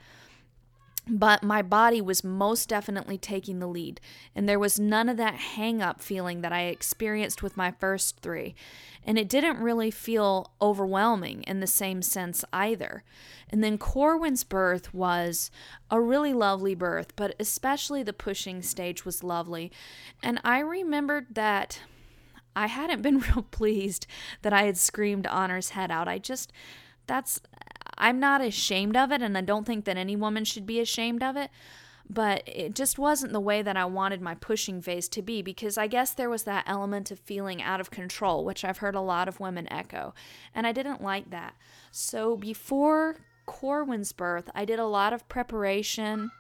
but 1.07 1.43
my 1.43 1.61
body 1.61 1.99
was 1.99 2.23
most 2.23 2.69
definitely 2.69 3.17
taking 3.17 3.59
the 3.59 3.67
lead, 3.67 3.99
and 4.35 4.47
there 4.47 4.59
was 4.59 4.79
none 4.79 5.09
of 5.09 5.17
that 5.17 5.35
hang 5.35 5.81
up 5.81 6.01
feeling 6.01 6.41
that 6.41 6.53
I 6.53 6.63
experienced 6.63 7.41
with 7.41 7.57
my 7.57 7.71
first 7.71 8.19
three. 8.19 8.55
And 9.03 9.17
it 9.17 9.27
didn't 9.27 9.57
really 9.57 9.89
feel 9.89 10.51
overwhelming 10.61 11.41
in 11.43 11.59
the 11.59 11.65
same 11.65 12.03
sense 12.03 12.45
either. 12.53 13.03
And 13.49 13.63
then 13.63 13.79
Corwin's 13.79 14.43
birth 14.43 14.93
was 14.93 15.49
a 15.89 15.99
really 15.99 16.33
lovely 16.33 16.75
birth, 16.75 17.15
but 17.15 17.35
especially 17.39 18.03
the 18.03 18.13
pushing 18.13 18.61
stage 18.61 19.03
was 19.03 19.23
lovely. 19.23 19.71
And 20.21 20.39
I 20.43 20.59
remembered 20.59 21.33
that 21.33 21.81
I 22.55 22.67
hadn't 22.67 23.01
been 23.01 23.19
real 23.35 23.43
pleased 23.49 24.05
that 24.43 24.53
I 24.53 24.63
had 24.63 24.77
screamed 24.77 25.25
Honor's 25.25 25.69
head 25.69 25.89
out. 25.89 26.07
I 26.07 26.19
just, 26.19 26.53
that's 27.07 27.41
I'm 27.97 28.19
not 28.19 28.41
ashamed 28.41 28.97
of 28.97 29.11
it, 29.11 29.21
and 29.21 29.37
I 29.37 29.41
don't 29.41 29.65
think 29.65 29.85
that 29.85 29.97
any 29.97 30.15
woman 30.15 30.45
should 30.45 30.65
be 30.65 30.79
ashamed 30.79 31.23
of 31.23 31.35
it. 31.35 31.49
But 32.09 32.43
it 32.45 32.75
just 32.75 32.99
wasn't 32.99 33.31
the 33.31 33.39
way 33.39 33.61
that 33.61 33.77
I 33.77 33.85
wanted 33.85 34.21
my 34.21 34.35
pushing 34.35 34.81
phase 34.81 35.07
to 35.09 35.21
be 35.21 35.41
because 35.41 35.77
I 35.77 35.87
guess 35.87 36.11
there 36.11 36.29
was 36.29 36.43
that 36.43 36.65
element 36.67 37.09
of 37.09 37.19
feeling 37.19 37.61
out 37.61 37.79
of 37.79 37.89
control, 37.89 38.43
which 38.43 38.65
I've 38.65 38.79
heard 38.79 38.95
a 38.95 39.01
lot 39.01 39.29
of 39.29 39.39
women 39.39 39.71
echo. 39.71 40.13
And 40.53 40.67
I 40.67 40.73
didn't 40.73 41.01
like 41.01 41.29
that. 41.29 41.55
So 41.89 42.35
before 42.35 43.17
Corwin's 43.45 44.11
birth, 44.11 44.49
I 44.53 44.65
did 44.65 44.77
a 44.77 44.85
lot 44.85 45.13
of 45.13 45.29
preparation. 45.29 46.31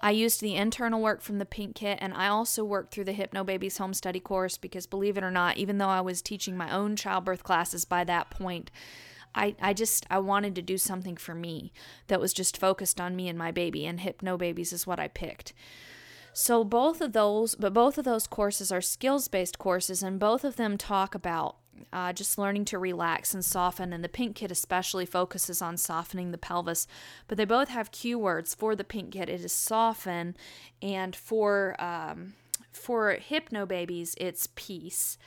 I 0.00 0.10
used 0.12 0.40
the 0.40 0.54
internal 0.54 1.02
work 1.02 1.20
from 1.20 1.38
the 1.38 1.44
Pink 1.44 1.76
Kit, 1.76 1.98
and 2.00 2.14
I 2.14 2.28
also 2.28 2.64
worked 2.64 2.94
through 2.94 3.04
the 3.04 3.12
Hypnobabies 3.12 3.78
Home 3.78 3.92
Study 3.92 4.20
course 4.20 4.56
because, 4.56 4.86
believe 4.86 5.18
it 5.18 5.24
or 5.24 5.30
not, 5.30 5.58
even 5.58 5.78
though 5.78 5.88
I 5.88 6.00
was 6.00 6.22
teaching 6.22 6.56
my 6.56 6.74
own 6.74 6.96
childbirth 6.96 7.44
classes 7.44 7.84
by 7.84 8.04
that 8.04 8.30
point, 8.30 8.70
I, 9.34 9.54
I 9.60 9.72
just 9.72 10.06
I 10.10 10.18
wanted 10.18 10.54
to 10.56 10.62
do 10.62 10.78
something 10.78 11.16
for 11.16 11.34
me 11.34 11.72
that 12.08 12.20
was 12.20 12.32
just 12.32 12.56
focused 12.56 13.00
on 13.00 13.16
me 13.16 13.28
and 13.28 13.38
my 13.38 13.50
baby 13.50 13.86
and 13.86 14.00
Hypnobabies 14.00 14.72
is 14.72 14.86
what 14.86 15.00
I 15.00 15.08
picked. 15.08 15.52
So 16.32 16.64
both 16.64 17.00
of 17.00 17.12
those 17.12 17.54
but 17.54 17.72
both 17.72 17.98
of 17.98 18.04
those 18.04 18.26
courses 18.26 18.72
are 18.72 18.80
skills-based 18.80 19.58
courses 19.58 20.02
and 20.02 20.18
both 20.18 20.44
of 20.44 20.56
them 20.56 20.78
talk 20.78 21.14
about 21.14 21.56
uh, 21.92 22.12
just 22.12 22.38
learning 22.38 22.64
to 22.66 22.78
relax 22.78 23.34
and 23.34 23.44
soften 23.44 23.92
and 23.92 24.04
the 24.04 24.08
pink 24.08 24.36
kit 24.36 24.50
especially 24.50 25.06
focuses 25.06 25.60
on 25.60 25.76
softening 25.76 26.30
the 26.30 26.38
pelvis. 26.38 26.86
But 27.28 27.38
they 27.38 27.44
both 27.44 27.68
have 27.68 27.90
cue 27.90 28.18
words 28.18 28.54
for 28.54 28.76
the 28.76 28.84
pink 28.84 29.12
kit 29.12 29.28
it 29.28 29.44
is 29.44 29.52
soften 29.52 30.36
and 30.80 31.16
for 31.16 31.82
um, 31.82 32.34
for 32.72 33.16
Hypnobabies 33.16 34.14
it's 34.18 34.48
peace 34.54 35.18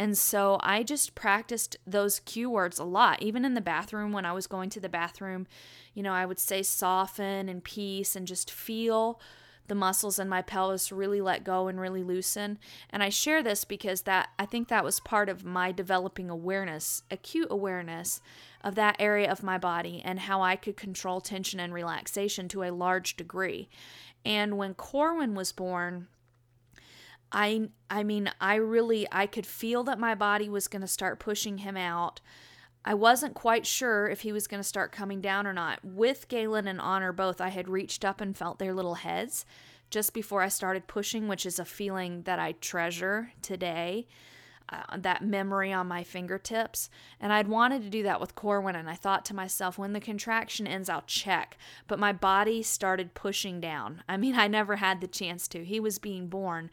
and 0.00 0.16
so 0.16 0.58
I 0.62 0.82
just 0.82 1.14
practiced 1.14 1.76
those 1.86 2.20
cue 2.20 2.48
words 2.48 2.78
a 2.78 2.84
lot. 2.84 3.22
Even 3.22 3.44
in 3.44 3.52
the 3.52 3.60
bathroom, 3.60 4.12
when 4.12 4.24
I 4.24 4.32
was 4.32 4.46
going 4.46 4.70
to 4.70 4.80
the 4.80 4.88
bathroom, 4.88 5.46
you 5.92 6.02
know, 6.02 6.14
I 6.14 6.24
would 6.24 6.38
say 6.38 6.62
soften 6.62 7.50
and 7.50 7.62
peace 7.62 8.16
and 8.16 8.26
just 8.26 8.50
feel 8.50 9.20
the 9.68 9.74
muscles 9.74 10.18
in 10.18 10.26
my 10.26 10.40
pelvis 10.40 10.90
really 10.90 11.20
let 11.20 11.44
go 11.44 11.68
and 11.68 11.78
really 11.78 12.02
loosen. 12.02 12.58
And 12.88 13.02
I 13.02 13.10
share 13.10 13.42
this 13.42 13.66
because 13.66 14.00
that 14.02 14.30
I 14.38 14.46
think 14.46 14.68
that 14.68 14.84
was 14.84 15.00
part 15.00 15.28
of 15.28 15.44
my 15.44 15.70
developing 15.70 16.30
awareness, 16.30 17.02
acute 17.10 17.48
awareness 17.50 18.22
of 18.64 18.76
that 18.76 18.96
area 18.98 19.30
of 19.30 19.42
my 19.42 19.58
body 19.58 20.00
and 20.02 20.20
how 20.20 20.40
I 20.40 20.56
could 20.56 20.78
control 20.78 21.20
tension 21.20 21.60
and 21.60 21.74
relaxation 21.74 22.48
to 22.48 22.62
a 22.62 22.72
large 22.72 23.18
degree. 23.18 23.68
And 24.24 24.56
when 24.56 24.72
Corwin 24.72 25.34
was 25.34 25.52
born, 25.52 26.08
I 27.32 27.68
I 27.88 28.02
mean, 28.02 28.30
I 28.40 28.56
really 28.56 29.06
I 29.12 29.26
could 29.26 29.46
feel 29.46 29.84
that 29.84 29.98
my 29.98 30.14
body 30.14 30.48
was 30.48 30.68
going 30.68 30.82
to 30.82 30.88
start 30.88 31.18
pushing 31.18 31.58
him 31.58 31.76
out. 31.76 32.20
I 32.84 32.94
wasn't 32.94 33.34
quite 33.34 33.66
sure 33.66 34.08
if 34.08 34.22
he 34.22 34.32
was 34.32 34.46
going 34.46 34.60
to 34.60 34.68
start 34.68 34.90
coming 34.90 35.20
down 35.20 35.46
or 35.46 35.52
not. 35.52 35.84
With 35.84 36.28
Galen 36.28 36.66
and 36.66 36.80
Honor 36.80 37.12
both, 37.12 37.40
I 37.40 37.48
had 37.48 37.68
reached 37.68 38.04
up 38.04 38.20
and 38.20 38.36
felt 38.36 38.58
their 38.58 38.72
little 38.72 38.94
heads 38.94 39.44
just 39.90 40.14
before 40.14 40.40
I 40.40 40.48
started 40.48 40.86
pushing, 40.86 41.28
which 41.28 41.44
is 41.44 41.58
a 41.58 41.64
feeling 41.64 42.22
that 42.22 42.38
I 42.38 42.52
treasure 42.52 43.32
today. 43.42 44.06
Uh, 44.70 44.96
that 44.96 45.24
memory 45.24 45.72
on 45.72 45.88
my 45.88 46.04
fingertips. 46.04 46.88
And 47.20 47.32
I'd 47.32 47.48
wanted 47.48 47.82
to 47.82 47.90
do 47.90 48.02
that 48.04 48.20
with 48.20 48.34
Corwin, 48.34 48.76
and 48.76 48.88
I 48.88 48.94
thought 48.94 49.24
to 49.26 49.34
myself, 49.34 49.78
when 49.78 49.92
the 49.92 50.00
contraction 50.00 50.66
ends, 50.66 50.88
I'll 50.88 51.04
check. 51.06 51.56
But 51.88 51.98
my 51.98 52.12
body 52.12 52.62
started 52.62 53.14
pushing 53.14 53.60
down. 53.60 54.02
I 54.08 54.16
mean, 54.16 54.34
I 54.38 54.48
never 54.48 54.76
had 54.76 55.00
the 55.00 55.06
chance 55.06 55.48
to. 55.48 55.64
He 55.64 55.80
was 55.80 55.98
being 55.98 56.28
born. 56.28 56.70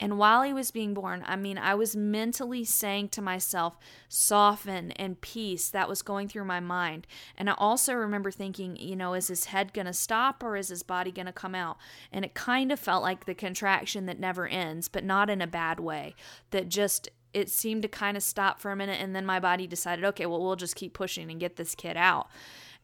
And 0.00 0.16
while 0.16 0.42
he 0.42 0.54
was 0.54 0.70
being 0.70 0.94
born, 0.94 1.22
I 1.26 1.36
mean, 1.36 1.58
I 1.58 1.74
was 1.74 1.94
mentally 1.94 2.64
saying 2.64 3.10
to 3.10 3.22
myself, 3.22 3.76
soften 4.08 4.92
and 4.92 5.20
peace. 5.20 5.68
That 5.68 5.90
was 5.90 6.00
going 6.00 6.26
through 6.26 6.46
my 6.46 6.58
mind. 6.58 7.06
And 7.36 7.50
I 7.50 7.54
also 7.58 7.92
remember 7.92 8.30
thinking, 8.30 8.76
you 8.76 8.96
know, 8.96 9.12
is 9.12 9.28
his 9.28 9.46
head 9.46 9.74
going 9.74 9.86
to 9.86 9.92
stop 9.92 10.42
or 10.42 10.56
is 10.56 10.68
his 10.68 10.82
body 10.82 11.12
going 11.12 11.26
to 11.26 11.32
come 11.32 11.54
out? 11.54 11.76
And 12.10 12.24
it 12.24 12.32
kind 12.32 12.72
of 12.72 12.80
felt 12.80 13.02
like 13.02 13.26
the 13.26 13.34
contraction 13.34 14.06
that 14.06 14.18
never 14.18 14.48
ends, 14.48 14.88
but 14.88 15.04
not 15.04 15.28
in 15.28 15.42
a 15.42 15.46
bad 15.46 15.78
way, 15.78 16.14
that 16.50 16.70
just 16.70 17.10
it 17.32 17.48
seemed 17.48 17.82
to 17.82 17.88
kind 17.88 18.16
of 18.16 18.22
stop 18.22 18.58
for 18.58 18.70
a 18.70 18.76
minute 18.76 19.00
and 19.00 19.14
then 19.14 19.24
my 19.24 19.38
body 19.38 19.66
decided 19.66 20.04
okay 20.04 20.26
well 20.26 20.42
we'll 20.42 20.56
just 20.56 20.76
keep 20.76 20.92
pushing 20.92 21.30
and 21.30 21.40
get 21.40 21.56
this 21.56 21.74
kid 21.74 21.96
out 21.96 22.28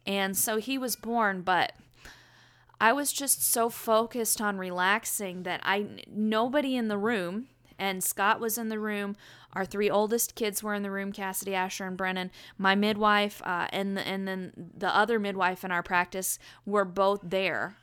and 0.06 0.36
so 0.36 0.56
he 0.58 0.78
was 0.78 0.96
born 0.96 1.42
but 1.42 1.72
I 2.80 2.92
was 2.92 3.12
just 3.12 3.42
so 3.42 3.70
focused 3.70 4.40
on 4.40 4.58
relaxing 4.58 5.44
that 5.44 5.60
I 5.62 5.86
nobody 6.08 6.76
in 6.76 6.88
the 6.88 6.98
room 6.98 7.46
and 7.78 8.02
Scott 8.02 8.40
was 8.40 8.58
in 8.58 8.68
the 8.68 8.78
room. 8.78 9.16
Our 9.52 9.64
three 9.64 9.88
oldest 9.88 10.34
kids 10.34 10.62
were 10.62 10.74
in 10.74 10.82
the 10.82 10.90
room: 10.90 11.12
Cassidy, 11.12 11.54
Asher, 11.54 11.86
and 11.86 11.96
Brennan. 11.96 12.30
My 12.58 12.74
midwife 12.74 13.40
uh, 13.44 13.68
and 13.70 13.98
and 13.98 14.28
then 14.28 14.70
the 14.76 14.94
other 14.94 15.18
midwife 15.18 15.64
in 15.64 15.72
our 15.72 15.82
practice 15.82 16.38
were 16.66 16.84
both 16.84 17.20
there, 17.22 17.76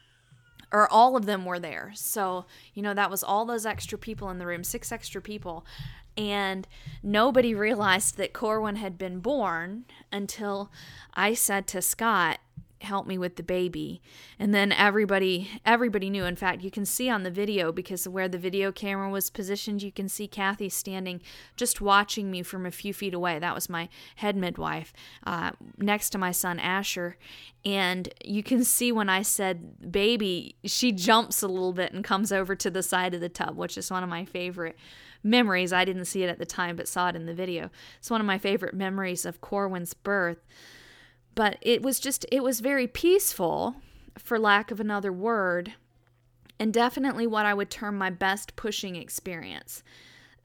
or 0.71 0.91
all 0.91 1.15
of 1.15 1.25
them 1.25 1.45
were 1.45 1.59
there. 1.59 1.91
So 1.95 2.45
you 2.75 2.83
know 2.83 2.93
that 2.93 3.09
was 3.09 3.23
all 3.23 3.45
those 3.45 3.65
extra 3.65 3.97
people 3.97 4.29
in 4.29 4.37
the 4.37 4.45
room, 4.45 4.63
six 4.63 4.91
extra 4.91 5.21
people, 5.21 5.65
and 6.17 6.67
nobody 7.01 7.55
realized 7.55 8.17
that 8.17 8.33
Corwin 8.33 8.77
had 8.77 8.97
been 8.97 9.19
born 9.19 9.85
until 10.11 10.71
I 11.13 11.33
said 11.33 11.67
to 11.67 11.81
Scott, 11.81 12.39
help 12.83 13.07
me 13.07 13.17
with 13.17 13.37
the 13.37 13.43
baby. 13.43 14.01
And 14.37 14.53
then 14.53 14.71
everybody 14.71 15.49
everybody 15.65 16.09
knew. 16.09 16.25
In 16.25 16.35
fact 16.35 16.61
you 16.61 16.71
can 16.71 16.85
see 16.85 17.09
on 17.09 17.23
the 17.23 17.31
video 17.31 17.71
because 17.71 18.07
where 18.07 18.27
the 18.27 18.37
video 18.37 18.71
camera 18.71 19.09
was 19.09 19.29
positioned 19.29 19.81
you 19.81 19.91
can 19.91 20.07
see 20.07 20.27
kathy 20.27 20.69
standing 20.69 21.21
just 21.55 21.81
watching 21.81 22.29
me 22.29 22.43
from 22.43 22.65
a 22.65 22.71
few 22.71 22.93
feet 22.93 23.13
away. 23.13 23.39
That 23.39 23.55
was 23.55 23.69
my 23.69 23.89
head 24.17 24.35
midwife 24.35 24.93
uh, 25.25 25.51
next 25.77 26.11
to 26.11 26.17
my 26.17 26.31
son 26.31 26.59
asher. 26.59 27.17
And 27.65 28.13
you 28.23 28.43
can 28.43 28.63
see 28.63 28.91
when 28.91 29.09
i 29.09 29.21
said 29.21 29.91
baby 29.91 30.55
she 30.65 30.91
jumps 30.91 31.41
a 31.41 31.47
little 31.47 31.73
bit 31.73 31.93
and 31.93 32.03
comes 32.03 32.31
over 32.31 32.55
to 32.55 32.69
the 32.69 32.83
side 32.83 33.13
of 33.13 33.21
the 33.21 33.29
tub 33.29 33.55
which 33.55 33.77
is 33.77 33.89
one 33.89 34.03
of 34.03 34.09
my 34.09 34.25
favorite 34.25 34.77
memories. 35.23 35.73
I 35.73 35.85
didn't 35.85 36.05
see 36.05 36.23
it 36.23 36.29
at 36.29 36.39
the 36.39 36.45
time 36.45 36.75
but 36.75 36.87
saw 36.87 37.09
it 37.09 37.15
in 37.15 37.25
the 37.25 37.33
video. 37.33 37.69
It's 37.99 38.11
one 38.11 38.21
of 38.21 38.27
my 38.27 38.37
favorite 38.37 38.73
memories 38.73 39.25
of 39.25 39.41
corwin's 39.41 39.93
birth. 39.93 40.45
But 41.35 41.57
it 41.61 41.81
was 41.81 41.99
just 41.99 42.25
it 42.31 42.43
was 42.43 42.59
very 42.59 42.87
peaceful 42.87 43.75
for 44.17 44.37
lack 44.37 44.69
of 44.69 44.79
another 44.79 45.11
word 45.11 45.73
and 46.59 46.71
definitely 46.71 47.25
what 47.25 47.47
i 47.47 47.53
would 47.53 47.71
term 47.71 47.97
my 47.97 48.09
best 48.09 48.55
pushing 48.55 48.95
experience. 48.95 49.83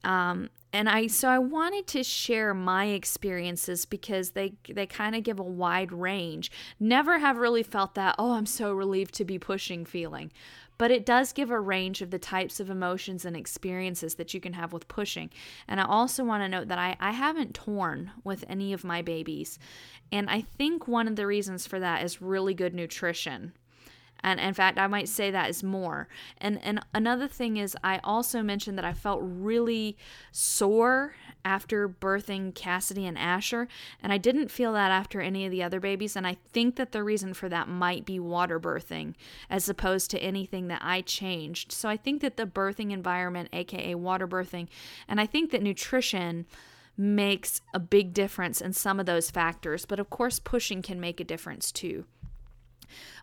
Um, 0.04 0.48
and 0.72 0.88
i 0.88 1.06
so 1.06 1.28
i 1.28 1.38
wanted 1.38 1.86
to 1.88 2.04
share 2.04 2.54
my 2.54 2.86
experiences 2.86 3.84
because 3.84 4.30
they 4.30 4.54
they 4.68 4.86
kind 4.86 5.14
of 5.16 5.22
give 5.22 5.38
a 5.38 5.42
wide 5.42 5.92
range. 5.92 6.50
Never 6.80 7.18
have 7.18 7.36
really 7.36 7.62
felt 7.62 7.94
that 7.96 8.14
oh 8.18 8.32
i'm 8.32 8.46
so 8.46 8.72
relieved 8.72 9.14
to 9.14 9.24
be 9.24 9.38
pushing 9.38 9.84
feeling 9.84 10.30
but 10.78 10.90
it 10.92 11.04
does 11.04 11.32
give 11.32 11.50
a 11.50 11.60
range 11.60 12.00
of 12.00 12.10
the 12.10 12.18
types 12.18 12.60
of 12.60 12.70
emotions 12.70 13.24
and 13.24 13.36
experiences 13.36 14.14
that 14.14 14.32
you 14.32 14.40
can 14.40 14.52
have 14.54 14.72
with 14.72 14.88
pushing. 14.88 15.28
And 15.66 15.80
I 15.80 15.84
also 15.84 16.24
want 16.24 16.42
to 16.44 16.48
note 16.48 16.68
that 16.68 16.78
I, 16.78 16.96
I 17.00 17.10
haven't 17.10 17.54
torn 17.54 18.12
with 18.24 18.44
any 18.48 18.72
of 18.72 18.84
my 18.84 19.02
babies. 19.02 19.58
And 20.12 20.30
I 20.30 20.40
think 20.40 20.86
one 20.86 21.08
of 21.08 21.16
the 21.16 21.26
reasons 21.26 21.66
for 21.66 21.80
that 21.80 22.04
is 22.04 22.22
really 22.22 22.54
good 22.54 22.74
nutrition. 22.74 23.52
And 24.20 24.40
in 24.40 24.54
fact, 24.54 24.78
I 24.78 24.86
might 24.86 25.08
say 25.08 25.30
that 25.30 25.50
is 25.50 25.62
more. 25.62 26.08
And 26.38 26.58
and 26.64 26.80
another 26.92 27.28
thing 27.28 27.56
is 27.56 27.76
I 27.84 28.00
also 28.02 28.42
mentioned 28.42 28.76
that 28.78 28.84
I 28.84 28.92
felt 28.92 29.20
really 29.22 29.96
sore 30.32 31.14
after 31.48 31.88
birthing 31.88 32.54
Cassidy 32.54 33.06
and 33.06 33.16
Asher, 33.16 33.68
and 34.02 34.12
I 34.12 34.18
didn't 34.18 34.50
feel 34.50 34.74
that 34.74 34.90
after 34.90 35.22
any 35.22 35.46
of 35.46 35.50
the 35.50 35.62
other 35.62 35.80
babies, 35.80 36.14
and 36.14 36.26
I 36.26 36.36
think 36.52 36.76
that 36.76 36.92
the 36.92 37.02
reason 37.02 37.32
for 37.32 37.48
that 37.48 37.68
might 37.68 38.04
be 38.04 38.20
water 38.20 38.60
birthing 38.60 39.14
as 39.48 39.66
opposed 39.68 40.10
to 40.10 40.22
anything 40.22 40.68
that 40.68 40.82
I 40.84 41.00
changed. 41.00 41.72
So 41.72 41.88
I 41.88 41.96
think 41.96 42.20
that 42.20 42.36
the 42.36 42.46
birthing 42.46 42.92
environment, 42.92 43.48
aka 43.54 43.94
water 43.94 44.28
birthing, 44.28 44.68
and 45.08 45.20
I 45.20 45.26
think 45.26 45.50
that 45.50 45.62
nutrition 45.62 46.44
makes 46.98 47.62
a 47.72 47.78
big 47.78 48.12
difference 48.12 48.60
in 48.60 48.74
some 48.74 49.00
of 49.00 49.06
those 49.06 49.30
factors, 49.30 49.86
but 49.86 50.00
of 50.00 50.10
course 50.10 50.38
pushing 50.38 50.82
can 50.82 51.00
make 51.00 51.20
a 51.20 51.24
difference 51.24 51.72
too. 51.72 52.04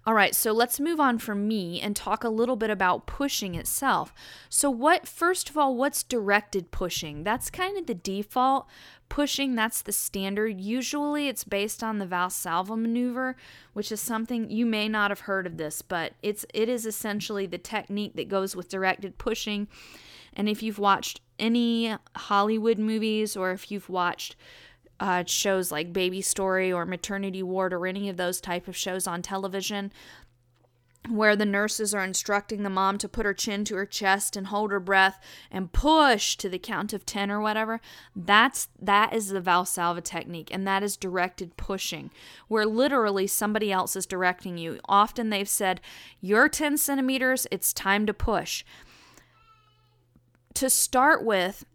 All 0.08 0.14
right, 0.14 0.36
so 0.36 0.52
let's 0.52 0.80
move 0.80 1.00
on 1.00 1.18
from 1.18 1.48
me 1.48 1.82
and 1.82 1.96
talk 1.96 2.24
a 2.24 2.30
little 2.30 2.56
bit 2.56 2.70
about 2.70 3.08
pushing 3.08 3.56
itself. 3.56 4.14
So, 4.50 4.70
what, 4.70 5.08
first 5.08 5.50
of 5.50 5.58
all, 5.58 5.76
what's 5.76 6.04
directed 6.04 6.70
pushing? 6.70 7.24
That's 7.24 7.50
kind 7.50 7.76
of 7.76 7.88
the 7.88 7.96
default. 7.96 8.68
Pushing, 9.10 9.56
that's 9.56 9.82
the 9.82 9.92
standard. 9.92 10.62
Usually 10.62 11.28
it's 11.28 11.44
based 11.44 11.84
on 11.84 11.98
the 11.98 12.06
Valsalva 12.06 12.78
maneuver, 12.78 13.36
which 13.74 13.92
is 13.92 14.00
something 14.00 14.52
you 14.52 14.68
may 14.68 14.88
not 14.88 15.10
have 15.10 15.22
heard 15.22 15.48
of 15.48 15.58
this, 15.58 15.82
but 15.82 16.14
it's 16.22 16.46
it 16.54 16.70
is 16.70 16.86
essentially 16.86 17.48
the 17.48 17.58
technique 17.58 18.16
that 18.16 18.30
goes 18.30 18.56
with 18.56 18.70
directed 18.70 19.18
pushing. 19.18 19.68
And 20.34 20.48
if 20.48 20.62
you've 20.62 20.80
watched 20.80 21.22
any 21.40 21.96
Hollywood 22.16 22.78
movies 22.78 23.36
or 23.36 23.52
if 23.52 23.72
you've 23.72 23.90
watched 23.90 24.36
uh, 25.00 25.24
shows 25.26 25.72
like 25.72 25.94
Baby 25.94 26.22
Story 26.22 26.72
or 26.72 26.86
Maternity 26.86 27.44
Ward 27.44 27.74
or 27.74 27.86
any 27.88 28.10
of 28.10 28.18
those 28.18 28.40
type 28.40 28.68
of 28.68 28.76
shows 28.76 29.08
on 29.08 29.22
television 29.22 29.92
where 31.10 31.36
the 31.36 31.46
nurses 31.46 31.94
are 31.94 32.04
instructing 32.04 32.64
the 32.64 32.70
mom 32.70 32.98
to 32.98 33.10
put 33.10 33.26
her 33.26 33.34
chin 33.34 33.64
to 33.66 33.76
her 33.76 33.86
chest 33.86 34.36
and 34.36 34.48
hold 34.48 34.72
her 34.72 34.80
breath 34.80 35.20
and 35.52 35.72
push 35.72 36.36
to 36.38 36.50
the 36.50 36.60
count 36.60 36.94
of 36.94 37.06
10 37.06 37.32
or 37.32 37.40
whatever. 37.40 37.80
That's 38.16 38.68
that 38.82 39.14
is 39.14 39.30
the 39.30 39.42
valsalva 39.42 40.04
technique 40.04 40.50
and 40.52 40.68
that 40.68 40.84
is 40.84 40.98
directed 40.98 41.58
pushing 41.58 42.12
where 42.48 42.66
literally 42.66 43.28
somebody 43.28 43.72
else 43.72 43.96
is 43.96 44.06
directing 44.06 44.58
you. 44.58 44.80
Often 44.86 45.30
they've 45.30 45.50
said 45.50 45.82
you're 46.22 46.50
10 46.50 46.78
centimeters 46.78 47.48
it's 47.52 47.74
time 47.74 48.06
to 48.06 48.14
push. 48.14 48.64
To 50.56 50.70
start 50.70 51.24
with 51.24 51.66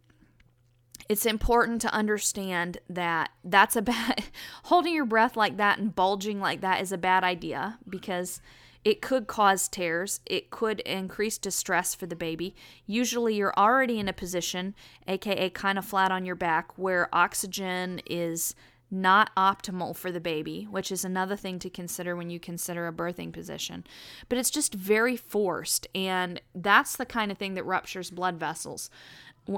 it's 1.11 1.27
important 1.27 1.81
to 1.81 1.93
understand 1.93 2.79
that 2.89 3.33
that's 3.43 3.75
a 3.75 3.83
bad 3.91 4.27
holding 4.65 4.95
your 4.95 5.05
breath 5.05 5.37
like 5.37 5.57
that 5.57 5.77
and 5.77 5.93
bulging 5.93 6.39
like 6.39 6.61
that 6.61 6.81
is 6.81 6.93
a 6.93 6.99
bad 6.99 7.25
idea 7.25 7.81
because 7.89 8.41
it 8.85 9.03
could 9.03 9.27
cause 9.27 9.69
tears. 9.69 10.21
It 10.25 10.51
could 10.51 10.79
increase 10.81 11.37
distress 11.37 11.97
for 11.97 12.07
the 12.07 12.17
baby. 12.17 12.55
Usually, 12.87 13.35
you're 13.35 13.53
already 13.59 13.99
in 13.99 14.09
a 14.09 14.13
position, 14.13 14.75
aka 15.09 15.51
kind 15.51 15.79
of 15.79 15.85
flat 15.85 16.13
on 16.13 16.25
your 16.25 16.37
back, 16.37 16.79
where 16.79 17.13
oxygen 17.13 18.01
is 18.07 18.55
not 18.91 19.35
optimal 19.37 19.95
for 19.95 20.11
the 20.11 20.21
baby, 20.21 20.67
which 20.71 20.91
is 20.91 21.05
another 21.05 21.37
thing 21.37 21.59
to 21.61 21.71
consider 21.71 22.17
when 22.17 22.31
you 22.31 22.41
consider 22.41 22.87
a 22.89 22.93
birthing 22.93 23.33
position. 23.33 23.85
But 24.29 24.39
it's 24.39 24.51
just 24.51 24.75
very 24.75 25.17
forced, 25.17 25.87
and 25.95 26.41
that's 26.55 26.97
the 26.97 27.07
kind 27.07 27.31
of 27.31 27.39
thing 27.39 27.55
that 27.55 27.67
ruptures 27.67 28.11
blood 28.11 28.37
vessels 28.39 28.91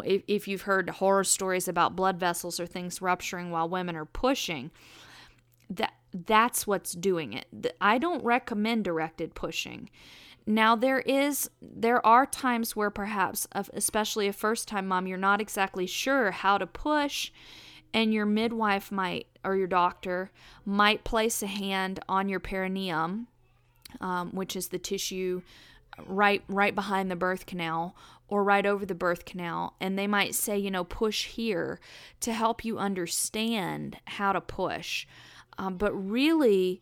if, 0.00 0.22
if 0.26 0.48
you've 0.48 0.62
heard 0.62 0.88
horror 0.90 1.24
stories 1.24 1.68
about 1.68 1.96
blood 1.96 2.18
vessels 2.18 2.58
or 2.58 2.66
things 2.66 3.02
rupturing 3.02 3.50
while 3.50 3.68
women 3.68 3.96
are 3.96 4.04
pushing, 4.04 4.70
that 5.70 5.94
that's 6.12 6.66
what's 6.66 6.92
doing 6.92 7.32
it. 7.32 7.74
I 7.80 7.98
don't 7.98 8.24
recommend 8.24 8.84
directed 8.84 9.34
pushing. 9.34 9.90
Now 10.46 10.74
there 10.74 11.00
is 11.00 11.48
there 11.60 12.04
are 12.04 12.26
times 12.26 12.74
where 12.74 12.90
perhaps 12.90 13.46
especially 13.72 14.26
a 14.26 14.32
first 14.32 14.66
time 14.66 14.88
mom 14.88 15.06
you're 15.06 15.18
not 15.18 15.40
exactly 15.40 15.86
sure 15.86 16.32
how 16.32 16.58
to 16.58 16.66
push 16.66 17.30
and 17.94 18.12
your 18.12 18.26
midwife 18.26 18.90
might 18.90 19.26
or 19.44 19.56
your 19.56 19.68
doctor 19.68 20.32
might 20.64 21.04
place 21.04 21.42
a 21.42 21.46
hand 21.46 22.00
on 22.08 22.28
your 22.28 22.40
perineum 22.40 23.28
um, 24.00 24.30
which 24.30 24.56
is 24.56 24.68
the 24.68 24.78
tissue 24.78 25.42
right 26.06 26.42
right 26.48 26.74
behind 26.74 27.10
the 27.10 27.16
birth 27.16 27.46
canal 27.46 27.94
or 28.28 28.42
right 28.42 28.64
over 28.64 28.86
the 28.86 28.94
birth 28.94 29.24
canal. 29.24 29.74
And 29.80 29.98
they 29.98 30.06
might 30.06 30.34
say 30.34 30.58
you 30.58 30.70
know 30.70 30.84
push 30.84 31.26
here 31.26 31.80
to 32.20 32.32
help 32.32 32.64
you 32.64 32.78
understand 32.78 33.98
how 34.06 34.32
to 34.32 34.40
push. 34.40 35.06
Um, 35.58 35.76
but 35.76 35.92
really 35.92 36.80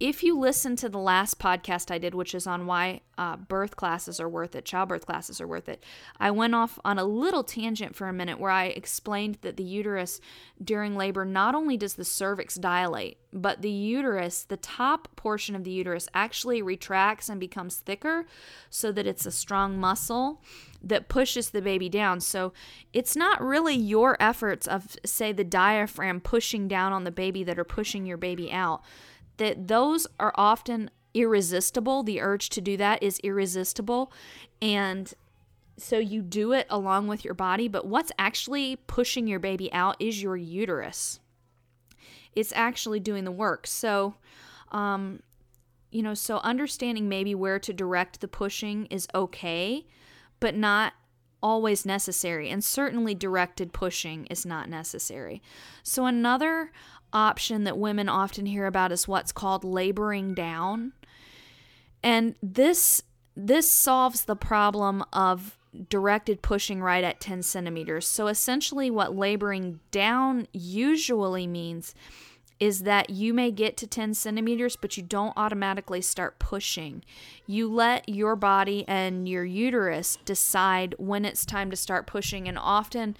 if 0.00 0.22
you 0.22 0.38
listen 0.38 0.76
to 0.76 0.88
the 0.88 0.98
last 0.98 1.38
podcast 1.38 1.90
I 1.90 1.98
did, 1.98 2.14
which 2.14 2.34
is 2.34 2.46
on 2.46 2.66
why 2.66 3.00
uh, 3.16 3.36
birth 3.36 3.76
classes 3.76 4.20
are 4.20 4.28
worth 4.28 4.56
it, 4.56 4.64
childbirth 4.64 5.06
classes 5.06 5.40
are 5.40 5.46
worth 5.46 5.68
it, 5.68 5.84
I 6.18 6.30
went 6.30 6.54
off 6.54 6.78
on 6.84 6.98
a 6.98 7.04
little 7.04 7.44
tangent 7.44 7.94
for 7.94 8.08
a 8.08 8.12
minute 8.12 8.40
where 8.40 8.50
I 8.50 8.66
explained 8.66 9.38
that 9.42 9.56
the 9.56 9.62
uterus 9.62 10.20
during 10.62 10.96
labor 10.96 11.24
not 11.24 11.54
only 11.54 11.76
does 11.76 11.94
the 11.94 12.04
cervix 12.04 12.56
dilate, 12.56 13.18
but 13.32 13.62
the 13.62 13.70
uterus, 13.70 14.44
the 14.44 14.56
top 14.56 15.08
portion 15.16 15.54
of 15.54 15.64
the 15.64 15.70
uterus, 15.70 16.08
actually 16.12 16.60
retracts 16.60 17.28
and 17.28 17.38
becomes 17.38 17.76
thicker 17.76 18.26
so 18.70 18.90
that 18.92 19.06
it's 19.06 19.26
a 19.26 19.32
strong 19.32 19.78
muscle 19.78 20.42
that 20.82 21.08
pushes 21.08 21.50
the 21.50 21.62
baby 21.62 21.88
down. 21.88 22.20
So 22.20 22.52
it's 22.92 23.16
not 23.16 23.40
really 23.42 23.74
your 23.74 24.16
efforts 24.20 24.66
of, 24.66 24.96
say, 25.04 25.32
the 25.32 25.44
diaphragm 25.44 26.20
pushing 26.20 26.68
down 26.68 26.92
on 26.92 27.04
the 27.04 27.10
baby 27.10 27.42
that 27.44 27.58
are 27.58 27.64
pushing 27.64 28.06
your 28.06 28.18
baby 28.18 28.52
out 28.52 28.82
that 29.36 29.68
those 29.68 30.06
are 30.18 30.32
often 30.36 30.90
irresistible. 31.14 32.02
The 32.02 32.20
urge 32.20 32.48
to 32.50 32.60
do 32.60 32.76
that 32.76 33.02
is 33.02 33.18
irresistible. 33.20 34.12
And 34.60 35.12
so 35.76 35.98
you 35.98 36.22
do 36.22 36.52
it 36.52 36.66
along 36.70 37.06
with 37.06 37.24
your 37.24 37.34
body, 37.34 37.68
but 37.68 37.86
what's 37.86 38.12
actually 38.18 38.76
pushing 38.76 39.26
your 39.26 39.40
baby 39.40 39.72
out 39.72 39.96
is 39.98 40.22
your 40.22 40.36
uterus. 40.36 41.20
It's 42.34 42.52
actually 42.52 43.00
doing 43.00 43.24
the 43.24 43.32
work. 43.32 43.66
So, 43.66 44.14
um, 44.72 45.20
you 45.90 46.02
know, 46.02 46.14
so 46.14 46.38
understanding 46.38 47.08
maybe 47.08 47.34
where 47.34 47.58
to 47.60 47.72
direct 47.72 48.20
the 48.20 48.28
pushing 48.28 48.86
is 48.86 49.06
okay, 49.14 49.86
but 50.40 50.56
not 50.56 50.94
always 51.42 51.84
necessary. 51.84 52.50
And 52.50 52.64
certainly 52.64 53.14
directed 53.14 53.72
pushing 53.72 54.26
is 54.26 54.44
not 54.44 54.68
necessary. 54.68 55.42
So, 55.82 56.06
another 56.06 56.72
option 57.14 57.64
that 57.64 57.78
women 57.78 58.08
often 58.08 58.46
hear 58.46 58.66
about 58.66 58.92
is 58.92 59.08
what's 59.08 59.32
called 59.32 59.64
laboring 59.64 60.34
down. 60.34 60.92
And 62.02 62.34
this 62.42 63.02
this 63.36 63.68
solves 63.70 64.24
the 64.26 64.36
problem 64.36 65.04
of 65.12 65.58
directed 65.88 66.40
pushing 66.40 66.80
right 66.80 67.02
at 67.02 67.20
10 67.20 67.42
centimeters. 67.42 68.06
So 68.06 68.28
essentially, 68.28 68.90
what 68.90 69.16
laboring 69.16 69.80
down 69.90 70.46
usually 70.52 71.46
means 71.46 71.94
is 72.60 72.84
that 72.84 73.10
you 73.10 73.34
may 73.34 73.50
get 73.50 73.76
to 73.78 73.86
10 73.86 74.14
centimeters, 74.14 74.76
but 74.76 74.96
you 74.96 75.02
don't 75.02 75.36
automatically 75.36 76.00
start 76.00 76.38
pushing. 76.38 77.04
You 77.46 77.68
let 77.68 78.08
your 78.08 78.36
body 78.36 78.84
and 78.86 79.28
your 79.28 79.44
uterus 79.44 80.18
decide 80.24 80.94
when 80.98 81.24
it's 81.24 81.44
time 81.44 81.70
to 81.70 81.76
start 81.76 82.06
pushing, 82.06 82.46
and 82.46 82.56
often 82.56 83.16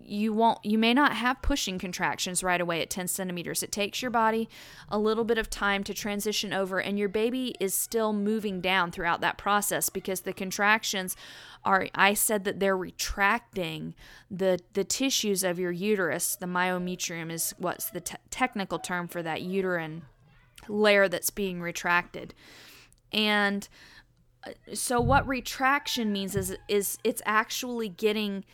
you 0.00 0.32
won't 0.32 0.58
you 0.64 0.78
may 0.78 0.94
not 0.94 1.14
have 1.14 1.42
pushing 1.42 1.78
contractions 1.78 2.42
right 2.42 2.60
away 2.60 2.82
at 2.82 2.90
10 2.90 3.08
centimeters. 3.08 3.62
It 3.62 3.72
takes 3.72 4.02
your 4.02 4.10
body 4.10 4.48
a 4.88 4.98
little 4.98 5.24
bit 5.24 5.38
of 5.38 5.50
time 5.50 5.84
to 5.84 5.94
transition 5.94 6.52
over 6.52 6.80
and 6.80 6.98
your 6.98 7.08
baby 7.08 7.54
is 7.60 7.74
still 7.74 8.12
moving 8.12 8.60
down 8.60 8.90
throughout 8.90 9.20
that 9.20 9.38
process 9.38 9.88
because 9.88 10.22
the 10.22 10.32
contractions 10.32 11.16
are 11.64 11.88
i 11.94 12.12
said 12.12 12.44
that 12.44 12.58
they're 12.58 12.76
retracting 12.76 13.94
the 14.30 14.58
the 14.72 14.84
tissues 14.84 15.44
of 15.44 15.58
your 15.58 15.72
uterus. 15.72 16.36
The 16.36 16.46
myometrium 16.46 17.30
is 17.30 17.54
what's 17.58 17.90
the 17.90 18.00
te- 18.00 18.16
technical 18.30 18.78
term 18.78 19.08
for 19.08 19.22
that 19.22 19.42
uterine 19.42 20.02
layer 20.68 21.08
that's 21.08 21.30
being 21.30 21.60
retracted. 21.60 22.34
And 23.12 23.68
uh, 24.44 24.52
so 24.74 25.00
what 25.00 25.26
retraction 25.28 26.12
means 26.12 26.34
is 26.34 26.56
is 26.68 26.98
it's 27.04 27.22
actually 27.26 27.88
getting 27.88 28.44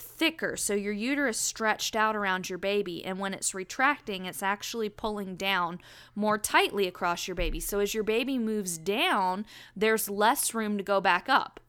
thicker. 0.00 0.56
So 0.56 0.74
your 0.74 0.92
uterus 0.92 1.38
stretched 1.38 1.94
out 1.94 2.16
around 2.16 2.48
your 2.48 2.58
baby, 2.58 3.04
and 3.04 3.18
when 3.18 3.34
it's 3.34 3.54
retracting, 3.54 4.26
it's 4.26 4.42
actually 4.42 4.88
pulling 4.88 5.36
down 5.36 5.80
more 6.14 6.38
tightly 6.38 6.86
across 6.86 7.28
your 7.28 7.34
baby. 7.34 7.60
So 7.60 7.78
as 7.78 7.94
your 7.94 8.04
baby 8.04 8.38
moves 8.38 8.78
down, 8.78 9.46
there's 9.76 10.10
less 10.10 10.54
room 10.54 10.76
to 10.78 10.84
go 10.84 11.00
back 11.00 11.28
up. 11.28 11.60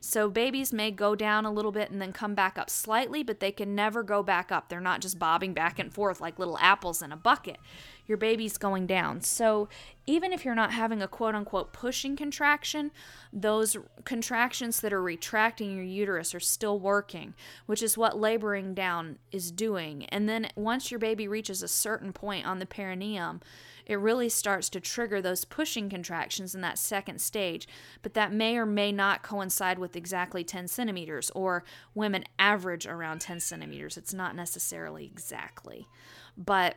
So 0.00 0.28
babies 0.28 0.72
may 0.72 0.90
go 0.90 1.14
down 1.14 1.44
a 1.44 1.52
little 1.52 1.72
bit 1.72 1.90
and 1.90 2.00
then 2.00 2.12
come 2.12 2.34
back 2.34 2.58
up 2.58 2.70
slightly, 2.70 3.22
but 3.22 3.40
they 3.40 3.50
can 3.50 3.74
never 3.74 4.02
go 4.02 4.22
back 4.22 4.52
up. 4.52 4.68
They're 4.68 4.80
not 4.80 5.00
just 5.00 5.18
bobbing 5.18 5.54
back 5.54 5.78
and 5.78 5.92
forth 5.92 6.20
like 6.20 6.38
little 6.38 6.58
apples 6.60 7.02
in 7.02 7.10
a 7.10 7.16
bucket. 7.16 7.56
Your 8.06 8.18
baby's 8.18 8.58
going 8.58 8.86
down. 8.86 9.22
So 9.22 9.68
even 10.06 10.32
if 10.32 10.44
you're 10.44 10.54
not 10.54 10.72
having 10.72 11.00
a 11.00 11.08
quote 11.08 11.34
unquote 11.34 11.72
pushing 11.72 12.16
contraction, 12.16 12.90
those 13.32 13.76
contractions 14.04 14.80
that 14.80 14.92
are 14.92 15.02
retracting 15.02 15.74
your 15.74 15.84
uterus 15.84 16.34
are 16.34 16.40
still 16.40 16.78
working, 16.78 17.34
which 17.66 17.82
is 17.82 17.96
what 17.96 18.18
laboring 18.18 18.74
down 18.74 19.18
is 19.32 19.50
doing. 19.50 20.04
And 20.06 20.28
then 20.28 20.48
once 20.54 20.90
your 20.90 21.00
baby 21.00 21.26
reaches 21.26 21.62
a 21.62 21.68
certain 21.68 22.12
point 22.12 22.46
on 22.46 22.58
the 22.58 22.66
perineum, 22.66 23.40
it 23.86 23.98
really 23.98 24.28
starts 24.28 24.68
to 24.70 24.80
trigger 24.80 25.20
those 25.20 25.44
pushing 25.44 25.90
contractions 25.90 26.54
in 26.54 26.60
that 26.62 26.78
second 26.78 27.20
stage. 27.20 27.68
But 28.02 28.14
that 28.14 28.32
may 28.32 28.56
or 28.56 28.66
may 28.66 28.92
not 28.92 29.22
coincide 29.22 29.78
with 29.78 29.96
exactly 29.96 30.42
10 30.42 30.68
centimeters, 30.68 31.30
or 31.30 31.64
women 31.94 32.24
average 32.38 32.86
around 32.86 33.20
10 33.20 33.40
centimeters. 33.40 33.96
It's 33.96 34.14
not 34.14 34.34
necessarily 34.34 35.04
exactly. 35.04 35.86
But 36.36 36.76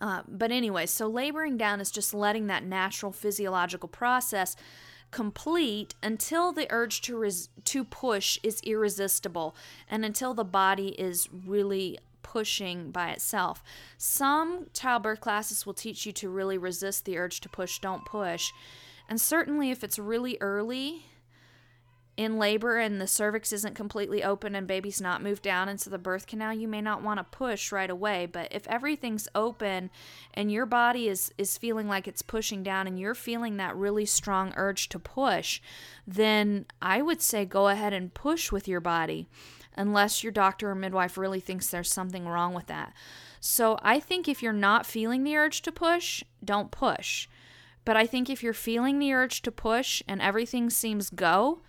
uh, 0.00 0.22
but 0.28 0.50
anyway, 0.50 0.86
so 0.86 1.08
laboring 1.08 1.56
down 1.56 1.80
is 1.80 1.90
just 1.90 2.14
letting 2.14 2.46
that 2.46 2.64
natural 2.64 3.12
physiological 3.12 3.88
process 3.88 4.56
complete 5.10 5.94
until 6.02 6.52
the 6.52 6.66
urge 6.70 7.00
to 7.00 7.16
res- 7.16 7.48
to 7.64 7.82
push 7.84 8.38
is 8.42 8.60
irresistible 8.62 9.56
and 9.90 10.04
until 10.04 10.34
the 10.34 10.44
body 10.44 10.88
is 11.00 11.28
really 11.46 11.98
pushing 12.22 12.90
by 12.90 13.10
itself. 13.10 13.62
Some 13.96 14.66
childbirth 14.74 15.20
classes 15.20 15.64
will 15.64 15.74
teach 15.74 16.04
you 16.04 16.12
to 16.12 16.28
really 16.28 16.58
resist 16.58 17.04
the 17.04 17.16
urge 17.16 17.40
to 17.40 17.48
push, 17.48 17.78
don't 17.78 18.04
push. 18.04 18.52
And 19.08 19.18
certainly, 19.18 19.70
if 19.70 19.82
it's 19.82 19.98
really 19.98 20.36
early 20.40 21.06
in 22.18 22.36
labor 22.36 22.78
and 22.78 23.00
the 23.00 23.06
cervix 23.06 23.52
isn't 23.52 23.76
completely 23.76 24.24
open 24.24 24.56
and 24.56 24.66
baby's 24.66 25.00
not 25.00 25.22
moved 25.22 25.40
down 25.40 25.68
into 25.68 25.88
the 25.88 25.98
birth 25.98 26.26
canal, 26.26 26.52
you 26.52 26.66
may 26.66 26.80
not 26.80 27.00
want 27.00 27.18
to 27.18 27.24
push 27.24 27.70
right 27.70 27.88
away. 27.88 28.26
But 28.26 28.48
if 28.50 28.66
everything's 28.66 29.28
open 29.36 29.88
and 30.34 30.50
your 30.50 30.66
body 30.66 31.06
is, 31.06 31.32
is 31.38 31.56
feeling 31.56 31.86
like 31.86 32.08
it's 32.08 32.20
pushing 32.20 32.64
down 32.64 32.88
and 32.88 32.98
you're 32.98 33.14
feeling 33.14 33.56
that 33.58 33.76
really 33.76 34.04
strong 34.04 34.52
urge 34.56 34.88
to 34.88 34.98
push, 34.98 35.60
then 36.08 36.66
I 36.82 37.02
would 37.02 37.22
say 37.22 37.44
go 37.44 37.68
ahead 37.68 37.92
and 37.92 38.12
push 38.12 38.50
with 38.50 38.66
your 38.66 38.80
body 38.80 39.28
unless 39.76 40.24
your 40.24 40.32
doctor 40.32 40.70
or 40.70 40.74
midwife 40.74 41.16
really 41.16 41.38
thinks 41.38 41.68
there's 41.68 41.92
something 41.92 42.26
wrong 42.26 42.52
with 42.52 42.66
that. 42.66 42.92
So 43.38 43.78
I 43.80 44.00
think 44.00 44.26
if 44.26 44.42
you're 44.42 44.52
not 44.52 44.86
feeling 44.86 45.22
the 45.22 45.36
urge 45.36 45.62
to 45.62 45.70
push, 45.70 46.24
don't 46.44 46.72
push. 46.72 47.28
But 47.84 47.96
I 47.96 48.06
think 48.06 48.28
if 48.28 48.42
you're 48.42 48.52
feeling 48.52 48.98
the 48.98 49.12
urge 49.12 49.40
to 49.42 49.52
push 49.52 50.02
and 50.08 50.20
everything 50.20 50.68
seems 50.68 51.10
go, 51.10 51.60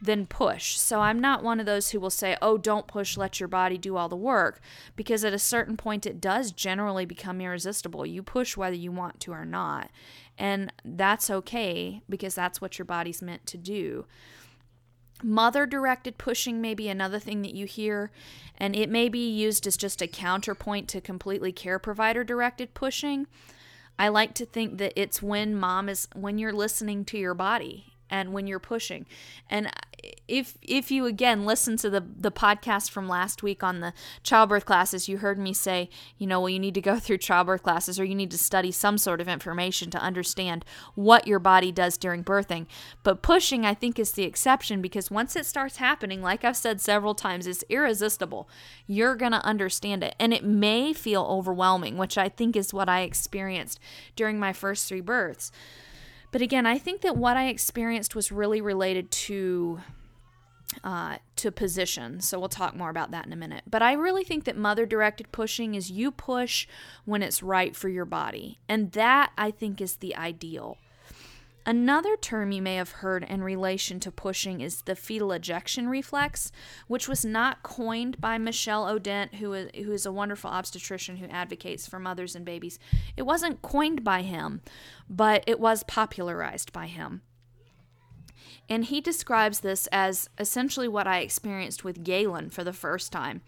then 0.00 0.26
push. 0.26 0.76
So 0.78 1.00
I'm 1.00 1.20
not 1.20 1.42
one 1.42 1.60
of 1.60 1.66
those 1.66 1.90
who 1.90 2.00
will 2.00 2.10
say, 2.10 2.36
oh, 2.40 2.56
don't 2.56 2.86
push, 2.86 3.16
let 3.16 3.40
your 3.40 3.48
body 3.48 3.76
do 3.76 3.96
all 3.96 4.08
the 4.08 4.16
work, 4.16 4.60
because 4.96 5.24
at 5.24 5.32
a 5.32 5.38
certain 5.38 5.76
point 5.76 6.06
it 6.06 6.20
does 6.20 6.52
generally 6.52 7.04
become 7.04 7.40
irresistible. 7.40 8.06
You 8.06 8.22
push 8.22 8.56
whether 8.56 8.76
you 8.76 8.92
want 8.92 9.20
to 9.20 9.32
or 9.32 9.44
not. 9.44 9.90
And 10.36 10.72
that's 10.84 11.30
okay 11.30 12.02
because 12.08 12.34
that's 12.34 12.60
what 12.60 12.78
your 12.78 12.86
body's 12.86 13.22
meant 13.22 13.44
to 13.46 13.58
do. 13.58 14.06
Mother 15.20 15.66
directed 15.66 16.16
pushing 16.16 16.60
may 16.60 16.74
be 16.74 16.88
another 16.88 17.18
thing 17.18 17.42
that 17.42 17.54
you 17.54 17.66
hear, 17.66 18.12
and 18.56 18.76
it 18.76 18.88
may 18.88 19.08
be 19.08 19.28
used 19.28 19.66
as 19.66 19.76
just 19.76 20.00
a 20.00 20.06
counterpoint 20.06 20.86
to 20.90 21.00
completely 21.00 21.50
care 21.50 21.80
provider 21.80 22.22
directed 22.22 22.72
pushing. 22.72 23.26
I 23.98 24.08
like 24.08 24.34
to 24.34 24.46
think 24.46 24.78
that 24.78 24.92
it's 24.94 25.20
when 25.20 25.56
mom 25.56 25.88
is 25.88 26.06
when 26.14 26.38
you're 26.38 26.52
listening 26.52 27.04
to 27.06 27.18
your 27.18 27.34
body 27.34 27.94
and 28.10 28.32
when 28.32 28.46
you're 28.46 28.58
pushing. 28.58 29.06
And 29.48 29.70
if 30.28 30.56
if 30.62 30.90
you 30.90 31.06
again 31.06 31.44
listen 31.44 31.76
to 31.78 31.90
the 31.90 32.00
the 32.00 32.30
podcast 32.30 32.90
from 32.90 33.08
last 33.08 33.42
week 33.42 33.62
on 33.62 33.80
the 33.80 33.92
childbirth 34.22 34.64
classes, 34.64 35.08
you 35.08 35.18
heard 35.18 35.38
me 35.38 35.52
say, 35.52 35.88
you 36.18 36.26
know, 36.26 36.40
well 36.40 36.50
you 36.50 36.58
need 36.58 36.74
to 36.74 36.80
go 36.80 36.98
through 37.00 37.18
childbirth 37.18 37.62
classes 37.62 37.98
or 37.98 38.04
you 38.04 38.14
need 38.14 38.30
to 38.30 38.38
study 38.38 38.70
some 38.70 38.98
sort 38.98 39.20
of 39.20 39.28
information 39.28 39.90
to 39.90 39.98
understand 39.98 40.64
what 40.94 41.26
your 41.26 41.38
body 41.38 41.72
does 41.72 41.96
during 41.96 42.22
birthing. 42.22 42.66
But 43.02 43.22
pushing 43.22 43.64
I 43.64 43.74
think 43.74 43.98
is 43.98 44.12
the 44.12 44.24
exception 44.24 44.80
because 44.82 45.10
once 45.10 45.34
it 45.36 45.46
starts 45.46 45.76
happening, 45.76 46.22
like 46.22 46.44
I've 46.44 46.56
said 46.56 46.80
several 46.80 47.14
times, 47.14 47.46
it's 47.46 47.64
irresistible. 47.68 48.48
You're 48.86 49.16
going 49.16 49.32
to 49.32 49.44
understand 49.44 50.04
it 50.04 50.14
and 50.20 50.32
it 50.32 50.44
may 50.44 50.92
feel 50.92 51.22
overwhelming, 51.24 51.96
which 51.96 52.18
I 52.18 52.28
think 52.28 52.56
is 52.56 52.74
what 52.74 52.88
I 52.88 53.00
experienced 53.00 53.80
during 54.16 54.38
my 54.38 54.52
first 54.52 54.88
3 54.88 55.00
births. 55.00 55.50
But 56.30 56.42
again, 56.42 56.66
I 56.66 56.78
think 56.78 57.00
that 57.02 57.16
what 57.16 57.36
I 57.36 57.48
experienced 57.48 58.14
was 58.14 58.30
really 58.30 58.60
related 58.60 59.10
to 59.10 59.80
uh, 60.84 61.16
to 61.36 61.50
position. 61.50 62.20
So 62.20 62.38
we'll 62.38 62.48
talk 62.48 62.76
more 62.76 62.90
about 62.90 63.10
that 63.10 63.26
in 63.26 63.32
a 63.32 63.36
minute. 63.36 63.64
But 63.68 63.82
I 63.82 63.92
really 63.92 64.22
think 64.22 64.44
that 64.44 64.56
mother 64.56 64.84
directed 64.84 65.32
pushing 65.32 65.74
is 65.74 65.90
you 65.90 66.10
push 66.10 66.66
when 67.04 67.22
it's 67.22 67.42
right 67.42 67.74
for 67.74 67.88
your 67.88 68.04
body. 68.04 68.58
And 68.68 68.92
that 68.92 69.32
I 69.38 69.50
think 69.50 69.80
is 69.80 69.96
the 69.96 70.14
ideal. 70.14 70.76
Another 71.68 72.16
term 72.16 72.50
you 72.50 72.62
may 72.62 72.76
have 72.76 72.92
heard 72.92 73.22
in 73.24 73.42
relation 73.42 74.00
to 74.00 74.10
pushing 74.10 74.62
is 74.62 74.80
the 74.80 74.96
fetal 74.96 75.32
ejection 75.32 75.86
reflex, 75.86 76.50
which 76.86 77.06
was 77.06 77.26
not 77.26 77.62
coined 77.62 78.18
by 78.18 78.38
Michel 78.38 78.86
Odent, 78.86 79.34
who 79.34 79.52
is, 79.52 79.70
who 79.74 79.92
is 79.92 80.06
a 80.06 80.10
wonderful 80.10 80.48
obstetrician 80.48 81.18
who 81.18 81.26
advocates 81.26 81.86
for 81.86 81.98
mothers 81.98 82.34
and 82.34 82.46
babies. 82.46 82.78
It 83.18 83.24
wasn't 83.24 83.60
coined 83.60 84.02
by 84.02 84.22
him, 84.22 84.62
but 85.10 85.44
it 85.46 85.60
was 85.60 85.82
popularized 85.82 86.72
by 86.72 86.86
him. 86.86 87.20
And 88.70 88.86
he 88.86 89.02
describes 89.02 89.60
this 89.60 89.88
as 89.88 90.30
essentially 90.38 90.88
what 90.88 91.06
I 91.06 91.18
experienced 91.18 91.84
with 91.84 92.02
Galen 92.02 92.48
for 92.48 92.64
the 92.64 92.72
first 92.72 93.12
time, 93.12 93.42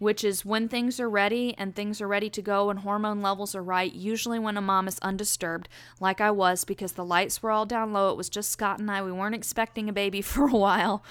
which 0.00 0.24
is 0.24 0.44
when 0.44 0.66
things 0.66 0.98
are 0.98 1.08
ready 1.08 1.54
and 1.56 1.76
things 1.76 2.00
are 2.00 2.08
ready 2.08 2.30
to 2.30 2.42
go 2.42 2.70
and 2.70 2.80
hormone 2.80 3.20
levels 3.20 3.54
are 3.54 3.62
right, 3.62 3.92
usually 3.92 4.38
when 4.38 4.56
a 4.56 4.62
mom 4.62 4.88
is 4.88 4.98
undisturbed, 5.00 5.68
like 6.00 6.20
I 6.22 6.30
was 6.30 6.64
because 6.64 6.92
the 6.92 7.04
lights 7.04 7.42
were 7.42 7.50
all 7.50 7.66
down 7.66 7.92
low. 7.92 8.10
It 8.10 8.16
was 8.16 8.30
just 8.30 8.50
Scott 8.50 8.80
and 8.80 8.90
I. 8.90 9.02
We 9.02 9.12
weren't 9.12 9.34
expecting 9.34 9.88
a 9.88 9.92
baby 9.92 10.22
for 10.22 10.48
a 10.48 10.56
while. 10.56 11.04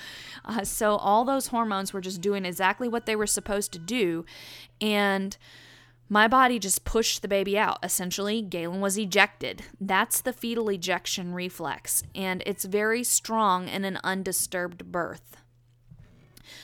Uh, 0.43 0.63
so 0.63 0.95
all 0.97 1.23
those 1.23 1.47
hormones 1.47 1.93
were 1.93 2.01
just 2.01 2.19
doing 2.19 2.45
exactly 2.45 2.89
what 2.89 3.05
they 3.05 3.15
were 3.15 3.27
supposed 3.27 3.71
to 3.73 3.79
do. 3.79 4.25
And 4.81 5.37
my 6.11 6.27
body 6.27 6.57
just 6.57 6.83
pushed 6.83 7.21
the 7.21 7.27
baby 7.27 7.59
out. 7.59 7.77
Essentially, 7.83 8.41
Galen 8.41 8.81
was 8.81 8.97
ejected. 8.97 9.61
That's 9.79 10.19
the 10.21 10.33
fetal 10.33 10.69
ejection 10.69 11.35
reflex, 11.35 12.01
and 12.15 12.41
it's 12.47 12.65
very 12.65 13.03
strong 13.03 13.67
in 13.67 13.85
an 13.85 13.99
undisturbed 14.03 14.91
birth. 14.91 15.38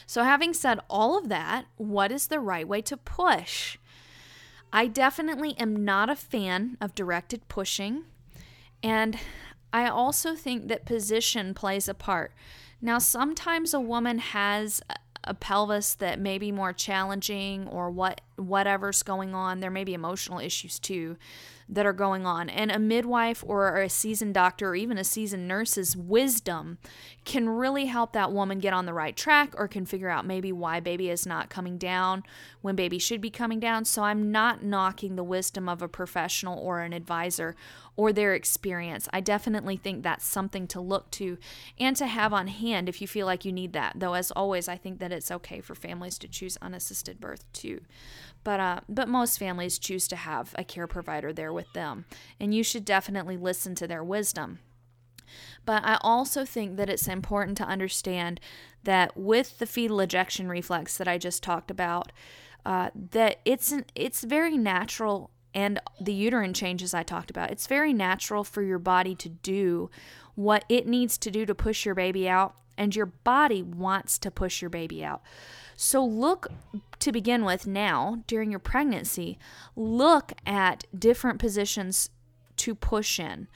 So, 0.06 0.24
having 0.24 0.54
said 0.54 0.80
all 0.90 1.18
of 1.18 1.30
that, 1.30 1.66
what 1.78 2.12
is 2.12 2.28
the 2.28 2.40
right 2.40 2.68
way 2.68 2.82
to 2.84 2.98
push? 2.98 3.78
I 4.72 4.88
definitely 4.88 5.58
am 5.58 5.84
not 5.86 6.10
a 6.10 6.16
fan 6.16 6.78
of 6.82 6.96
directed 6.96 7.48
pushing, 7.48 8.04
and 8.84 9.18
I 9.74 9.88
also 9.88 10.36
think 10.36 10.68
that 10.68 10.86
position 10.86 11.54
plays 11.54 11.88
a 11.88 11.94
part. 11.94 12.34
Now, 12.82 13.00
sometimes 13.00 13.74
a 13.74 13.80
woman 13.80 14.20
has 14.20 14.82
a 15.26 15.34
pelvis 15.34 15.96
that 15.96 16.20
may 16.20 16.38
be 16.38 16.52
more 16.52 16.72
challenging 16.72 17.68
or 17.68 17.90
what 17.90 18.22
whatever's 18.36 19.04
going 19.04 19.34
on 19.34 19.60
there 19.60 19.72
may 19.72 19.84
be 19.84 19.94
emotional 19.94 20.40
issues 20.40 20.78
too 20.80 21.18
that 21.68 21.86
are 21.86 21.94
going 21.94 22.26
on. 22.26 22.50
And 22.50 22.72
a 22.72 22.80
midwife 22.80 23.44
or 23.46 23.82
a 23.82 23.90
seasoned 23.90 24.34
doctor 24.34 24.70
or 24.70 24.76
even 24.76 24.98
a 24.98 25.04
seasoned 25.04 25.48
nurse's 25.48 25.98
wisdom 25.98 26.78
can 27.24 27.50
really 27.50 27.86
help 27.86 28.14
that 28.14 28.32
woman 28.32 28.60
get 28.60 28.74
on 28.74 28.86
the 28.86 28.94
right 28.94 29.16
track 29.16 29.54
or 29.58 29.68
can 29.68 29.86
figure 29.86 30.10
out 30.10 30.26
maybe 30.26 30.52
why 30.52 30.80
baby 30.80 31.10
is 31.10 31.26
not 31.26 31.50
coming 31.50 31.78
down 31.78 32.24
when 32.62 32.76
baby 32.76 33.00
should 33.00 33.22
be 33.22 33.32
coming 33.32 33.60
down. 33.60 33.84
So 33.86 34.04
i'm 34.04 34.32
not 34.32 34.64
knocking 34.64 35.16
the 35.16 35.24
wisdom 35.24 35.68
of 35.68 35.82
a 35.82 35.88
professional 35.88 36.60
or 36.60 36.82
an 36.82 36.94
advisor 36.94 37.56
or 37.98 38.12
their 38.12 38.34
experience. 38.34 39.08
I 39.14 39.22
definitely 39.22 39.78
think 39.78 40.04
that's 40.04 40.26
something 40.26 40.68
to 40.68 40.82
look 40.82 41.12
to 41.12 41.38
and 41.80 41.96
to 41.96 42.08
have 42.08 42.34
on 42.34 42.48
hand 42.48 42.90
if 42.90 43.02
you 43.02 43.08
feel 43.08 43.26
like 43.26 43.46
you 43.46 43.52
need 43.52 43.74
that. 43.74 43.94
Though, 43.96 44.14
as 44.14 44.32
always, 44.32 44.68
I 44.68 44.76
think 44.76 45.00
that 45.00 45.12
it's 45.12 45.32
okay 45.32 45.62
for 45.62 45.76
families 45.76 46.18
to 46.20 46.28
choose 46.28 46.58
unassisted 46.62 47.20
birth 47.20 47.52
too. 47.54 47.82
But, 48.44 48.60
uh, 48.60 48.80
but 48.90 49.08
most 49.08 49.40
families 49.40 49.80
choose 49.80 50.08
to 50.10 50.16
have 50.16 50.54
a 50.58 50.64
care 50.64 50.88
provider 50.88 51.34
there 51.34 51.54
with 51.54 51.72
them, 51.74 52.06
and 52.40 52.54
you 52.54 52.64
should 52.64 52.86
definitely 52.86 53.38
listen 53.38 53.76
to 53.76 53.88
their 53.88 54.04
wisdom. 54.04 54.60
But 55.66 55.84
I 55.84 55.98
also 56.02 56.46
think 56.46 56.78
that 56.78 56.90
it's 56.90 57.08
important 57.08 57.58
to 57.58 57.64
understand 57.64 58.40
that 58.84 59.18
with 59.18 59.58
the 59.58 59.66
fetal 59.66 60.00
ejection 60.00 60.48
reflex 60.48 60.98
that 60.98 61.08
I 61.08 61.18
just 61.18 61.42
talked 61.42 61.72
about, 61.72 62.12
uh, 62.66 62.90
that 63.12 63.40
it's 63.46 63.72
an, 63.72 63.86
it's 63.96 64.24
very 64.24 64.58
natural 64.58 65.32
and 65.56 65.80
the 66.00 66.14
uterine 66.14 66.54
changes 66.54 66.94
I 66.94 67.02
talked 67.02 67.32
about. 67.32 67.50
It's 67.50 67.66
very 67.66 67.94
natural 67.94 68.44
for 68.44 68.62
your 68.62 68.78
body 68.78 69.16
to 69.16 69.30
do 69.30 69.90
what 70.36 70.66
it 70.68 70.86
needs 70.86 71.18
to 71.20 71.32
do 71.32 71.46
to 71.46 71.56
push 71.56 71.86
your 71.86 71.96
baby 71.96 72.28
out, 72.28 72.56
and 72.78 72.94
your 72.94 73.06
body 73.06 73.64
wants 73.64 74.20
to 74.20 74.30
push 74.30 74.62
your 74.62 74.70
baby 74.70 75.04
out. 75.04 75.22
So, 75.78 76.06
look 76.06 76.48
to 77.00 77.12
begin 77.12 77.46
with 77.46 77.66
now 77.66 78.24
during 78.28 78.52
your 78.52 78.60
pregnancy, 78.60 79.40
look 79.76 80.34
at 80.46 80.84
different 80.98 81.40
positions 81.40 82.10
to 82.58 82.76
push 82.76 83.20
in. 83.20 83.48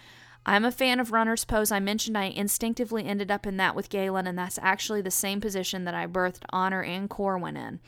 I'm 0.46 0.66
a 0.66 0.72
fan 0.72 1.00
of 1.00 1.12
runner's 1.12 1.46
pose. 1.46 1.72
I 1.72 1.80
mentioned 1.80 2.18
I 2.18 2.26
instinctively 2.26 3.06
ended 3.06 3.30
up 3.30 3.46
in 3.46 3.58
that 3.58 3.76
with 3.76 3.90
Galen, 3.90 4.26
and 4.26 4.38
that's 4.38 4.60
actually 4.62 5.02
the 5.02 5.12
same 5.12 5.42
position 5.42 5.84
that 5.84 5.94
I 5.94 6.08
birthed 6.08 6.44
Honor 6.52 6.82
and 6.82 7.10
Corwin 7.10 7.58
in. 7.58 7.80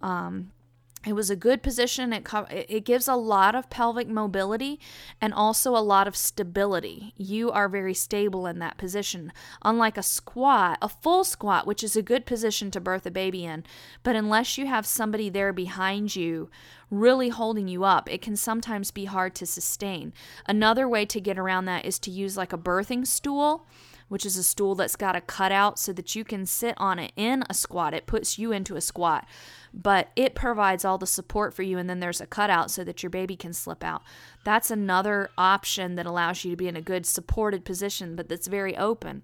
Um, 0.00 0.52
it 1.08 1.14
was 1.14 1.30
a 1.30 1.36
good 1.36 1.62
position. 1.62 2.12
It, 2.12 2.24
co- 2.24 2.46
it 2.50 2.84
gives 2.84 3.08
a 3.08 3.14
lot 3.14 3.54
of 3.54 3.70
pelvic 3.70 4.08
mobility 4.08 4.78
and 5.20 5.32
also 5.32 5.74
a 5.74 5.78
lot 5.78 6.06
of 6.06 6.16
stability. 6.16 7.14
You 7.16 7.50
are 7.50 7.68
very 7.68 7.94
stable 7.94 8.46
in 8.46 8.58
that 8.58 8.76
position. 8.76 9.32
Unlike 9.64 9.96
a 9.96 10.02
squat, 10.02 10.78
a 10.82 10.88
full 10.88 11.24
squat, 11.24 11.66
which 11.66 11.82
is 11.82 11.96
a 11.96 12.02
good 12.02 12.26
position 12.26 12.70
to 12.72 12.80
birth 12.80 13.06
a 13.06 13.10
baby 13.10 13.44
in, 13.44 13.64
but 14.02 14.16
unless 14.16 14.58
you 14.58 14.66
have 14.66 14.86
somebody 14.86 15.30
there 15.30 15.52
behind 15.52 16.14
you 16.14 16.50
really 16.90 17.30
holding 17.30 17.68
you 17.68 17.84
up, 17.84 18.10
it 18.10 18.22
can 18.22 18.36
sometimes 18.36 18.90
be 18.90 19.06
hard 19.06 19.34
to 19.36 19.46
sustain. 19.46 20.12
Another 20.46 20.88
way 20.88 21.06
to 21.06 21.20
get 21.20 21.38
around 21.38 21.64
that 21.64 21.84
is 21.84 21.98
to 22.00 22.10
use 22.10 22.36
like 22.36 22.52
a 22.52 22.58
birthing 22.58 23.06
stool 23.06 23.66
which 24.08 24.26
is 24.26 24.36
a 24.36 24.42
stool 24.42 24.74
that's 24.74 24.96
got 24.96 25.16
a 25.16 25.20
cutout 25.20 25.78
so 25.78 25.92
that 25.92 26.14
you 26.14 26.24
can 26.24 26.46
sit 26.46 26.74
on 26.78 26.98
it 26.98 27.12
in 27.16 27.44
a 27.48 27.54
squat. 27.54 27.94
It 27.94 28.06
puts 28.06 28.38
you 28.38 28.52
into 28.52 28.76
a 28.76 28.80
squat 28.80 29.26
but 29.72 30.08
it 30.16 30.34
provides 30.34 30.84
all 30.84 30.98
the 30.98 31.06
support 31.06 31.54
for 31.54 31.62
you 31.62 31.78
and 31.78 31.88
then 31.88 32.00
there's 32.00 32.20
a 32.20 32.26
cutout 32.26 32.70
so 32.70 32.84
that 32.84 33.02
your 33.02 33.10
baby 33.10 33.36
can 33.36 33.52
slip 33.52 33.84
out 33.84 34.02
that's 34.44 34.70
another 34.70 35.30
option 35.36 35.94
that 35.94 36.06
allows 36.06 36.44
you 36.44 36.50
to 36.50 36.56
be 36.56 36.68
in 36.68 36.76
a 36.76 36.82
good 36.82 37.06
supported 37.06 37.64
position 37.64 38.16
but 38.16 38.28
that's 38.28 38.46
very 38.46 38.76
open 38.76 39.22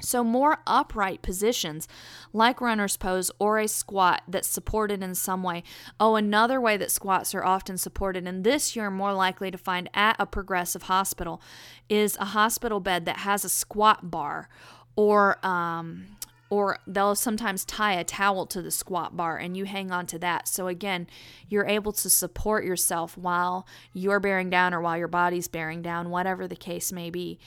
so, 0.00 0.22
more 0.22 0.58
upright 0.66 1.22
positions 1.22 1.88
like 2.32 2.60
runner's 2.60 2.96
pose 2.96 3.30
or 3.38 3.58
a 3.58 3.68
squat 3.68 4.22
that's 4.28 4.48
supported 4.48 5.02
in 5.02 5.14
some 5.14 5.42
way. 5.42 5.62
Oh, 5.98 6.16
another 6.16 6.60
way 6.60 6.76
that 6.76 6.90
squats 6.90 7.34
are 7.34 7.44
often 7.44 7.78
supported, 7.78 8.26
and 8.26 8.44
this 8.44 8.76
you're 8.76 8.90
more 8.90 9.12
likely 9.12 9.50
to 9.50 9.58
find 9.58 9.88
at 9.94 10.16
a 10.18 10.26
progressive 10.26 10.82
hospital, 10.82 11.40
is 11.88 12.16
a 12.20 12.26
hospital 12.26 12.80
bed 12.80 13.04
that 13.06 13.18
has 13.18 13.44
a 13.44 13.48
squat 13.48 14.10
bar 14.10 14.48
or 14.96 15.44
um, 15.46 16.06
or 16.50 16.78
they'll 16.86 17.14
sometimes 17.14 17.64
tie 17.64 17.92
a 17.92 18.04
towel 18.04 18.46
to 18.46 18.62
the 18.62 18.70
squat 18.70 19.16
bar 19.16 19.36
and 19.36 19.56
you 19.56 19.64
hang 19.64 19.90
on 19.90 20.06
to 20.06 20.18
that. 20.18 20.48
So 20.48 20.66
again, 20.66 21.06
you're 21.48 21.66
able 21.66 21.92
to 21.92 22.08
support 22.08 22.64
yourself 22.64 23.18
while 23.18 23.66
you're 23.92 24.20
bearing 24.20 24.48
down 24.48 24.72
or 24.72 24.80
while 24.80 24.96
your 24.96 25.08
body's 25.08 25.48
bearing 25.48 25.82
down, 25.82 26.10
whatever 26.10 26.48
the 26.48 26.56
case 26.56 26.90
may 26.90 27.10
be. 27.10 27.38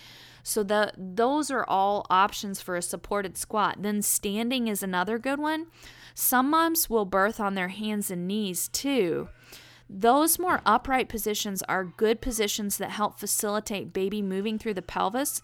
So 0.44 0.64
the 0.64 0.94
those 0.98 1.52
are 1.52 1.66
all 1.68 2.06
options 2.10 2.62
for 2.62 2.76
a 2.76 2.82
supported 2.82 3.38
squat. 3.38 3.78
Then 3.80 4.02
standing 4.02 4.68
is 4.68 4.84
another 4.84 5.20
good 5.20 5.40
one. 5.40 5.68
Some 6.14 6.50
moms 6.50 6.90
will 6.90 7.06
birth 7.06 7.40
on 7.40 7.56
their 7.56 7.70
hands 7.70 8.12
and 8.12 8.28
knees 8.28 8.68
too. 8.68 9.30
Those 9.90 10.40
more 10.40 10.62
upright 10.66 11.10
positions 11.10 11.62
are 11.64 11.84
good 11.84 12.22
positions 12.22 12.78
that 12.78 12.92
help 12.92 13.20
facilitate 13.20 13.92
baby 13.92 14.22
moving 14.22 14.58
through 14.58 14.76
the 14.76 14.82
pelvis, 14.82 15.42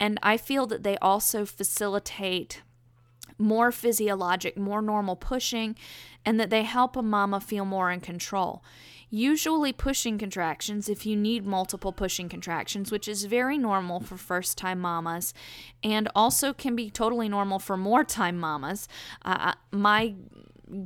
and 0.00 0.18
I 0.20 0.36
feel 0.36 0.66
that 0.66 0.82
they 0.82 0.96
also 0.98 1.46
facilitate 1.46 2.62
more 3.38 3.70
physiologic, 3.70 4.56
more 4.58 4.82
normal 4.82 5.16
pushing, 5.16 5.76
and 6.24 6.40
that 6.40 6.50
they 6.50 6.64
help 6.64 6.96
a 6.96 7.02
mama 7.02 7.40
feel 7.40 7.64
more 7.64 7.90
in 7.90 8.00
control. 8.00 8.64
Usually, 9.10 9.72
pushing 9.72 10.18
contractions, 10.18 10.88
if 10.88 11.06
you 11.06 11.16
need 11.16 11.44
multiple 11.44 11.92
pushing 11.92 12.28
contractions, 12.28 12.90
which 12.90 13.08
is 13.08 13.24
very 13.24 13.58
normal 13.58 14.00
for 14.00 14.16
first 14.16 14.58
time 14.58 14.80
mamas 14.80 15.34
and 15.82 16.08
also 16.14 16.52
can 16.52 16.74
be 16.74 16.90
totally 16.90 17.28
normal 17.28 17.58
for 17.58 17.76
more 17.76 18.04
time 18.04 18.38
mamas. 18.38 18.88
Uh, 19.24 19.54
my 19.70 20.14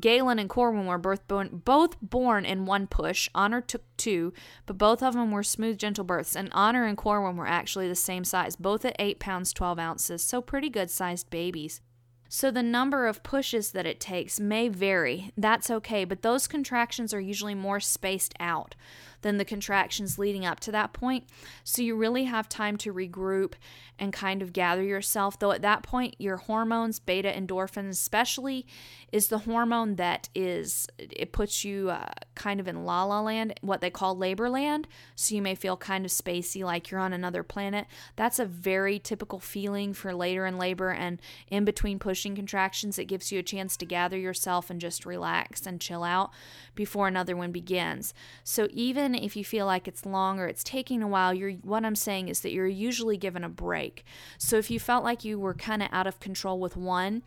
Galen 0.00 0.38
and 0.38 0.48
Corwin 0.48 0.86
were 0.86 0.98
both 0.98 1.26
born, 1.28 1.62
both 1.64 2.00
born 2.00 2.44
in 2.44 2.66
one 2.66 2.86
push. 2.86 3.28
Honor 3.34 3.60
took 3.60 3.82
two, 3.96 4.32
but 4.66 4.78
both 4.78 5.02
of 5.02 5.14
them 5.14 5.30
were 5.30 5.42
smooth, 5.42 5.78
gentle 5.78 6.04
births. 6.04 6.36
And 6.36 6.50
Honor 6.52 6.84
and 6.84 6.96
Corwin 6.96 7.36
were 7.36 7.46
actually 7.46 7.88
the 7.88 7.94
same 7.94 8.24
size, 8.24 8.56
both 8.56 8.84
at 8.84 8.96
8 8.98 9.18
pounds 9.18 9.52
12 9.52 9.78
ounces, 9.78 10.22
so 10.22 10.42
pretty 10.42 10.68
good 10.68 10.90
sized 10.90 11.30
babies. 11.30 11.80
So 12.28 12.50
the 12.50 12.62
number 12.62 13.06
of 13.06 13.22
pushes 13.22 13.70
that 13.72 13.86
it 13.86 14.00
takes 14.00 14.38
may 14.38 14.68
vary. 14.68 15.32
That's 15.36 15.70
okay, 15.70 16.04
but 16.04 16.22
those 16.22 16.46
contractions 16.46 17.14
are 17.14 17.20
usually 17.20 17.54
more 17.54 17.80
spaced 17.80 18.34
out 18.38 18.74
than 19.22 19.38
the 19.38 19.44
contractions 19.44 20.18
leading 20.18 20.44
up 20.44 20.60
to 20.60 20.72
that 20.72 20.92
point. 20.92 21.24
So 21.64 21.82
you 21.82 21.96
really 21.96 22.24
have 22.24 22.48
time 22.48 22.76
to 22.78 22.92
regroup 22.92 23.54
and 23.98 24.12
kind 24.12 24.42
of 24.42 24.52
gather 24.52 24.82
yourself. 24.82 25.38
Though 25.38 25.50
at 25.50 25.62
that 25.62 25.82
point, 25.82 26.14
your 26.18 26.36
hormones, 26.36 27.00
beta 27.00 27.28
endorphins 27.28 27.90
especially, 27.90 28.66
is 29.10 29.28
the 29.28 29.38
hormone 29.38 29.96
that 29.96 30.28
is, 30.34 30.86
it 30.98 31.32
puts 31.32 31.64
you 31.64 31.90
uh, 31.90 32.10
kind 32.34 32.60
of 32.60 32.68
in 32.68 32.84
la 32.84 33.04
la 33.04 33.20
land, 33.20 33.54
what 33.60 33.80
they 33.80 33.90
call 33.90 34.16
labor 34.16 34.48
land. 34.48 34.86
So 35.16 35.34
you 35.34 35.42
may 35.42 35.54
feel 35.54 35.76
kind 35.76 36.04
of 36.04 36.12
spacey, 36.12 36.62
like 36.62 36.90
you're 36.90 37.00
on 37.00 37.12
another 37.12 37.42
planet. 37.42 37.86
That's 38.16 38.38
a 38.38 38.44
very 38.44 38.98
typical 38.98 39.40
feeling 39.40 39.94
for 39.94 40.14
later 40.14 40.46
in 40.46 40.58
labor 40.58 40.90
and 40.90 41.20
in 41.48 41.64
between 41.64 41.98
pushing 41.98 42.36
contractions. 42.36 42.98
It 42.98 43.06
gives 43.06 43.32
you 43.32 43.38
a 43.40 43.42
chance 43.42 43.76
to 43.78 43.86
gather 43.86 44.18
yourself 44.18 44.70
and 44.70 44.80
just 44.80 45.06
relax 45.06 45.66
and 45.66 45.80
chill 45.80 46.04
out 46.04 46.30
before 46.74 47.08
another 47.08 47.36
one 47.36 47.50
begins. 47.50 48.14
So 48.44 48.68
even 48.70 49.07
even 49.14 49.24
if 49.24 49.36
you 49.36 49.44
feel 49.44 49.66
like 49.66 49.88
it's 49.88 50.04
long 50.04 50.38
or 50.38 50.46
it's 50.46 50.62
taking 50.62 51.02
a 51.02 51.08
while, 51.08 51.32
you're 51.32 51.52
what 51.52 51.84
I'm 51.84 51.96
saying 51.96 52.28
is 52.28 52.40
that 52.40 52.52
you're 52.52 52.66
usually 52.66 53.16
given 53.16 53.42
a 53.42 53.48
break. 53.48 54.04
So 54.36 54.56
if 54.56 54.70
you 54.70 54.78
felt 54.78 55.04
like 55.04 55.24
you 55.24 55.38
were 55.38 55.54
kind 55.54 55.82
of 55.82 55.88
out 55.92 56.06
of 56.06 56.20
control 56.20 56.60
with 56.60 56.76
one, 56.76 57.22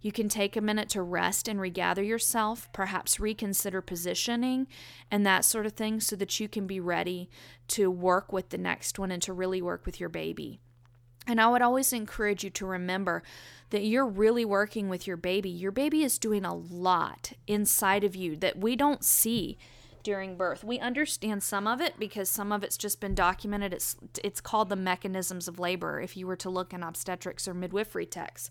you 0.00 0.12
can 0.12 0.28
take 0.28 0.56
a 0.56 0.60
minute 0.60 0.88
to 0.90 1.02
rest 1.02 1.46
and 1.46 1.60
regather 1.60 2.02
yourself, 2.02 2.68
perhaps 2.72 3.20
reconsider 3.20 3.80
positioning 3.80 4.66
and 5.10 5.24
that 5.24 5.44
sort 5.44 5.66
of 5.66 5.74
thing 5.74 6.00
so 6.00 6.16
that 6.16 6.40
you 6.40 6.48
can 6.48 6.66
be 6.66 6.80
ready 6.80 7.28
to 7.68 7.90
work 7.90 8.32
with 8.32 8.48
the 8.48 8.58
next 8.58 8.98
one 8.98 9.12
and 9.12 9.22
to 9.22 9.32
really 9.32 9.62
work 9.62 9.86
with 9.86 10.00
your 10.00 10.08
baby. 10.08 10.58
And 11.26 11.40
I 11.40 11.48
would 11.48 11.62
always 11.62 11.92
encourage 11.92 12.42
you 12.42 12.50
to 12.50 12.66
remember 12.66 13.22
that 13.68 13.84
you're 13.84 14.06
really 14.06 14.44
working 14.44 14.88
with 14.88 15.06
your 15.06 15.18
baby. 15.18 15.50
Your 15.50 15.70
baby 15.70 16.02
is 16.02 16.18
doing 16.18 16.44
a 16.44 16.54
lot 16.54 17.34
inside 17.46 18.02
of 18.02 18.16
you 18.16 18.36
that 18.36 18.58
we 18.58 18.74
don't 18.74 19.04
see 19.04 19.58
during 20.02 20.36
birth. 20.36 20.64
We 20.64 20.78
understand 20.78 21.42
some 21.42 21.66
of 21.66 21.80
it 21.80 21.94
because 21.98 22.28
some 22.28 22.52
of 22.52 22.62
it's 22.62 22.76
just 22.76 23.00
been 23.00 23.14
documented. 23.14 23.72
It's 23.72 23.96
it's 24.22 24.40
called 24.40 24.68
the 24.68 24.76
mechanisms 24.76 25.48
of 25.48 25.58
labor 25.58 26.00
if 26.00 26.16
you 26.16 26.26
were 26.26 26.36
to 26.36 26.50
look 26.50 26.72
in 26.72 26.82
obstetrics 26.82 27.46
or 27.46 27.54
midwifery 27.54 28.06
texts. 28.06 28.50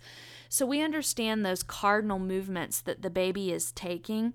So 0.50 0.66
we 0.66 0.82
understand 0.82 1.46
those 1.46 1.64
cardinal 1.64 2.20
movements 2.20 2.82
that 2.82 3.02
the 3.02 3.10
baby 3.10 3.52
is 3.52 3.72
taking. 3.72 4.34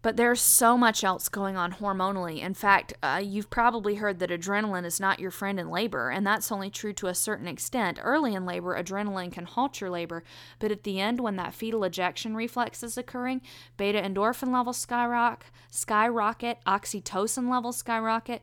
But 0.00 0.16
there's 0.16 0.40
so 0.40 0.78
much 0.78 1.02
else 1.02 1.28
going 1.28 1.56
on 1.56 1.72
hormonally. 1.72 2.40
In 2.40 2.54
fact, 2.54 2.94
uh, 3.02 3.20
you've 3.22 3.50
probably 3.50 3.96
heard 3.96 4.20
that 4.20 4.30
adrenaline 4.30 4.84
is 4.84 5.00
not 5.00 5.18
your 5.18 5.32
friend 5.32 5.58
in 5.58 5.70
labor, 5.70 6.08
and 6.10 6.24
that's 6.24 6.52
only 6.52 6.70
true 6.70 6.92
to 6.94 7.08
a 7.08 7.14
certain 7.14 7.48
extent. 7.48 7.98
Early 8.00 8.32
in 8.34 8.46
labor, 8.46 8.80
adrenaline 8.80 9.32
can 9.32 9.44
halt 9.44 9.80
your 9.80 9.90
labor, 9.90 10.22
but 10.60 10.70
at 10.70 10.84
the 10.84 11.00
end, 11.00 11.20
when 11.20 11.34
that 11.36 11.52
fetal 11.52 11.82
ejection 11.82 12.36
reflex 12.36 12.84
is 12.84 12.96
occurring, 12.96 13.40
beta 13.76 14.00
endorphin 14.00 14.52
levels 14.52 14.76
skyrocket, 14.76 15.50
skyrocket, 15.68 16.58
oxytocin 16.64 17.50
levels 17.50 17.76
skyrocket, 17.78 18.42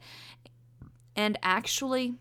and 1.16 1.40
actually, 1.42 2.16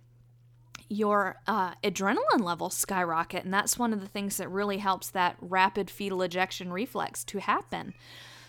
your 0.89 1.41
uh, 1.49 1.75
adrenaline 1.83 2.41
levels 2.41 2.77
skyrocket, 2.77 3.45
and 3.45 3.53
that's 3.53 3.81
one 3.81 3.93
of 3.93 4.01
the 4.01 4.07
things 4.07 4.37
that 4.37 4.49
really 4.49 4.79
helps 4.79 5.11
that 5.11 5.37
rapid 5.41 5.91
fetal 5.91 6.23
ejection 6.23 6.73
reflex 6.73 7.25
to 7.25 7.41
happen. 7.41 7.95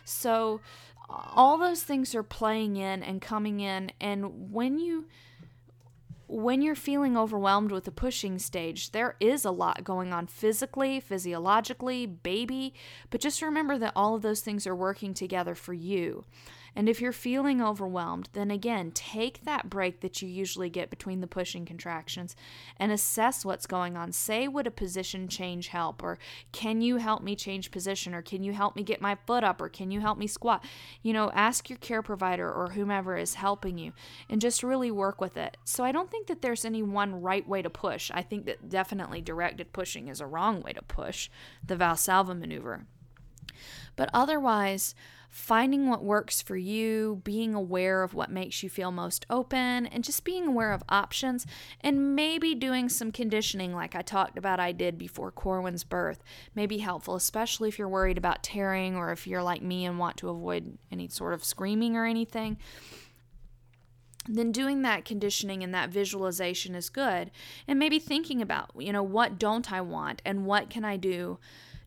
So 0.05 0.61
all 1.09 1.57
those 1.57 1.83
things 1.83 2.15
are 2.15 2.23
playing 2.23 2.77
in 2.77 3.03
and 3.03 3.21
coming 3.21 3.59
in 3.59 3.91
and 3.99 4.51
when 4.51 4.79
you 4.79 5.05
when 6.27 6.61
you're 6.61 6.75
feeling 6.75 7.15
overwhelmed 7.15 7.71
with 7.71 7.83
the 7.83 7.91
pushing 7.91 8.39
stage, 8.39 8.91
there 8.91 9.15
is 9.19 9.45
a 9.45 9.51
lot 9.51 9.83
going 9.83 10.11
on 10.11 10.25
physically, 10.25 10.99
physiologically, 10.99 12.07
baby, 12.07 12.73
but 13.11 13.21
just 13.21 13.41
remember 13.41 13.77
that 13.77 13.93
all 13.95 14.15
of 14.15 14.23
those 14.23 14.41
things 14.41 14.65
are 14.65 14.75
working 14.75 15.13
together 15.13 15.53
for 15.53 15.73
you. 15.73 16.25
And 16.75 16.89
if 16.89 16.99
you're 16.99 17.13
feeling 17.13 17.61
overwhelmed, 17.61 18.29
then 18.33 18.51
again, 18.51 18.91
take 18.91 19.45
that 19.45 19.69
break 19.69 20.01
that 20.01 20.21
you 20.21 20.27
usually 20.27 20.69
get 20.69 20.89
between 20.89 21.21
the 21.21 21.27
pushing 21.27 21.65
contractions 21.65 22.35
and 22.77 22.91
assess 22.91 23.45
what's 23.45 23.65
going 23.65 23.95
on. 23.95 24.11
Say, 24.11 24.47
would 24.47 24.67
a 24.67 24.71
position 24.71 25.27
change 25.27 25.69
help? 25.69 26.03
Or 26.03 26.17
can 26.51 26.81
you 26.81 26.97
help 26.97 27.23
me 27.23 27.35
change 27.35 27.71
position? 27.71 28.13
Or 28.13 28.21
can 28.21 28.43
you 28.43 28.51
help 28.51 28.75
me 28.75 28.83
get 28.83 29.01
my 29.01 29.15
foot 29.25 29.43
up? 29.43 29.61
Or 29.61 29.69
can 29.69 29.89
you 29.89 30.01
help 30.01 30.17
me 30.17 30.27
squat? 30.27 30.63
You 31.01 31.13
know, 31.13 31.31
ask 31.33 31.69
your 31.69 31.79
care 31.79 32.01
provider 32.01 32.51
or 32.51 32.71
whomever 32.71 33.15
is 33.15 33.35
helping 33.35 33.77
you 33.77 33.93
and 34.29 34.41
just 34.41 34.63
really 34.63 34.91
work 34.91 35.21
with 35.21 35.37
it. 35.37 35.57
So 35.63 35.83
I 35.83 35.91
don't 35.91 36.11
think 36.11 36.27
that 36.27 36.41
there's 36.41 36.65
any 36.65 36.83
one 36.83 37.21
right 37.21 37.47
way 37.47 37.61
to 37.61 37.69
push. 37.69 38.11
I 38.13 38.21
think 38.21 38.45
that 38.45 38.69
definitely 38.69 39.21
directed 39.21 39.71
pushing 39.71 40.09
is 40.09 40.19
a 40.19 40.27
wrong 40.27 40.61
way 40.61 40.73
to 40.73 40.81
push 40.81 41.29
the 41.65 41.75
Valsalva 41.75 42.37
maneuver. 42.37 42.85
But 43.95 44.09
otherwise, 44.13 44.93
finding 45.35 45.89
what 45.89 46.01
works 46.01 46.41
for 46.41 46.55
you, 46.55 47.21
being 47.25 47.53
aware 47.53 48.03
of 48.03 48.13
what 48.13 48.31
makes 48.31 48.63
you 48.63 48.69
feel 48.69 48.89
most 48.89 49.25
open, 49.29 49.85
and 49.85 50.01
just 50.01 50.23
being 50.23 50.47
aware 50.47 50.71
of 50.71 50.81
options, 50.87 51.45
and 51.81 52.15
maybe 52.15 52.55
doing 52.55 52.87
some 52.87 53.11
conditioning 53.11 53.73
like 53.73 53.95
I 53.95 54.01
talked 54.01 54.37
about 54.37 54.61
I 54.61 54.71
did 54.71 54.97
before 54.97 55.33
Corwin's 55.33 55.83
birth. 55.83 56.23
May 56.55 56.67
be 56.67 56.77
helpful, 56.77 57.15
especially 57.15 57.67
if 57.67 57.77
you're 57.77 57.89
worried 57.89 58.17
about 58.17 58.43
tearing 58.43 58.95
or 58.95 59.11
if 59.11 59.27
you're 59.27 59.43
like 59.43 59.61
me 59.61 59.83
and 59.83 59.99
want 59.99 60.15
to 60.17 60.29
avoid 60.29 60.77
any 60.89 61.09
sort 61.09 61.33
of 61.33 61.43
screaming 61.43 61.97
or 61.97 62.05
anything. 62.05 62.57
Then 64.29 64.53
doing 64.53 64.83
that 64.83 65.03
conditioning 65.03 65.63
and 65.63 65.73
that 65.73 65.89
visualization 65.89 66.75
is 66.75 66.89
good. 66.89 67.29
And 67.67 67.77
maybe 67.77 67.99
thinking 67.99 68.41
about 68.41 68.71
you 68.79 68.93
know 68.93 69.03
what 69.03 69.37
don't 69.37 69.71
i 69.71 69.81
want 69.81 70.21
and 70.25 70.45
what 70.45 70.69
can 70.69 70.85
i 70.85 70.95
do 70.97 71.39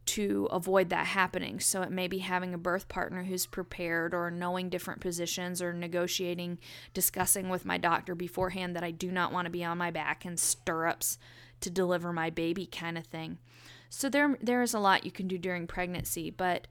to 0.09 0.49
avoid 0.51 0.89
that 0.89 1.07
happening. 1.07 1.61
So 1.61 1.83
it 1.83 1.91
may 1.91 2.09
be 2.09 2.19
having 2.19 2.55
a 2.55 2.59
birth 2.59 2.89
partner 2.89 3.25
who's 3.25 3.45
prepared 3.45 4.15
or 4.15 4.31
knowing 4.31 4.71
different 4.71 5.01
positions 5.01 5.61
or 5.61 5.75
negotiating, 5.75 6.59
discussing 6.95 7.51
with 7.51 7.67
my 7.67 7.77
doctor 7.77 8.15
beforehand 8.15 8.75
that 8.75 8.85
I 8.85 8.91
do 8.91 9.13
not 9.13 9.33
want 9.33 9.45
to 9.45 9.51
be 9.51 9.65
on 9.65 9.77
my 9.77 9.91
back 9.91 10.25
in 10.25 10.39
stirrups 10.39 11.19
to 11.61 11.69
deliver 11.69 12.11
my 12.11 12.31
baby 12.31 12.65
kind 12.65 12.97
of 12.97 13.05
thing. 13.05 13.37
So 13.91 14.09
there 14.09 14.39
there 14.41 14.63
is 14.63 14.73
a 14.73 14.81
lot 14.81 15.05
you 15.05 15.11
can 15.11 15.29
do 15.29 15.37
during 15.37 15.67
pregnancy, 15.67 16.31
but 16.31 16.67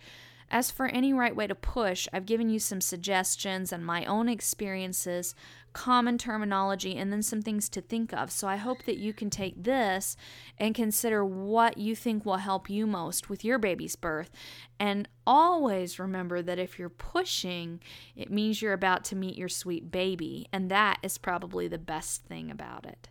as 0.50 0.72
for 0.72 0.88
any 0.88 1.14
right 1.14 1.36
way 1.36 1.46
to 1.46 1.56
push, 1.56 2.08
I've 2.14 2.26
given 2.26 2.50
you 2.50 2.58
some 2.58 2.82
suggestions 2.82 3.72
and 3.72 3.86
my 3.86 4.06
own 4.06 4.30
experiences, 4.30 5.36
common 5.78 6.18
terminology, 6.18 6.98
and 6.98 7.14
then 7.14 7.22
some 7.22 7.44
things 7.44 7.70
to 7.70 7.82
think 7.82 8.12
of. 8.12 8.32
So 8.32 8.48
I 8.48 8.56
hope 8.56 8.82
that 8.86 8.98
you 8.98 9.14
can 9.14 9.30
take 9.30 9.64
this 9.64 10.18
and 10.58 10.74
consider 10.74 11.24
what 11.24 11.78
you 11.78 11.96
think 11.96 12.26
will 12.26 12.38
help 12.38 12.68
you 12.68 12.88
most 12.88 13.30
with 13.30 13.46
your 13.46 13.60
baby's 13.60 13.96
birth. 13.96 14.32
And 14.80 15.08
always 15.28 16.00
remember 16.00 16.42
that 16.42 16.58
if 16.58 16.80
you're 16.80 16.90
pushing, 16.90 17.80
it 18.16 18.32
means 18.32 18.60
you're 18.60 18.74
about 18.74 19.04
to 19.06 19.16
meet 19.16 19.38
your 19.38 19.50
sweet 19.50 19.92
baby. 19.92 20.48
And 20.52 20.72
that 20.72 20.98
is 21.04 21.20
probably 21.20 21.68
the 21.68 21.78
best 21.78 22.24
thing 22.24 22.50
about 22.50 22.88
it. 22.88 23.10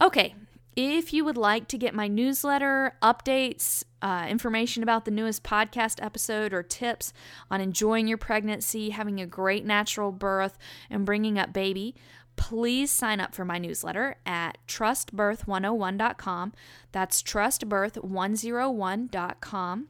Okay, 0.00 0.36
if 0.76 1.12
you 1.12 1.24
would 1.24 1.36
like 1.36 1.68
to 1.68 1.78
get 1.78 1.94
my 1.94 2.08
newsletter, 2.08 2.96
updates, 3.02 3.84
uh, 4.02 4.26
information 4.28 4.82
about 4.82 5.04
the 5.04 5.10
newest 5.10 5.42
podcast 5.42 6.04
episode, 6.04 6.52
or 6.52 6.62
tips 6.62 7.12
on 7.50 7.60
enjoying 7.60 8.08
your 8.08 8.18
pregnancy, 8.18 8.90
having 8.90 9.20
a 9.20 9.26
great 9.26 9.64
natural 9.64 10.12
birth, 10.12 10.58
and 10.90 11.06
bringing 11.06 11.38
up 11.38 11.52
baby, 11.52 11.94
please 12.36 12.90
sign 12.90 13.20
up 13.20 13.34
for 13.34 13.44
my 13.44 13.58
newsletter 13.58 14.16
at 14.26 14.58
trustbirth101.com. 14.66 16.52
That's 16.92 17.22
trustbirth101.com. 17.22 19.88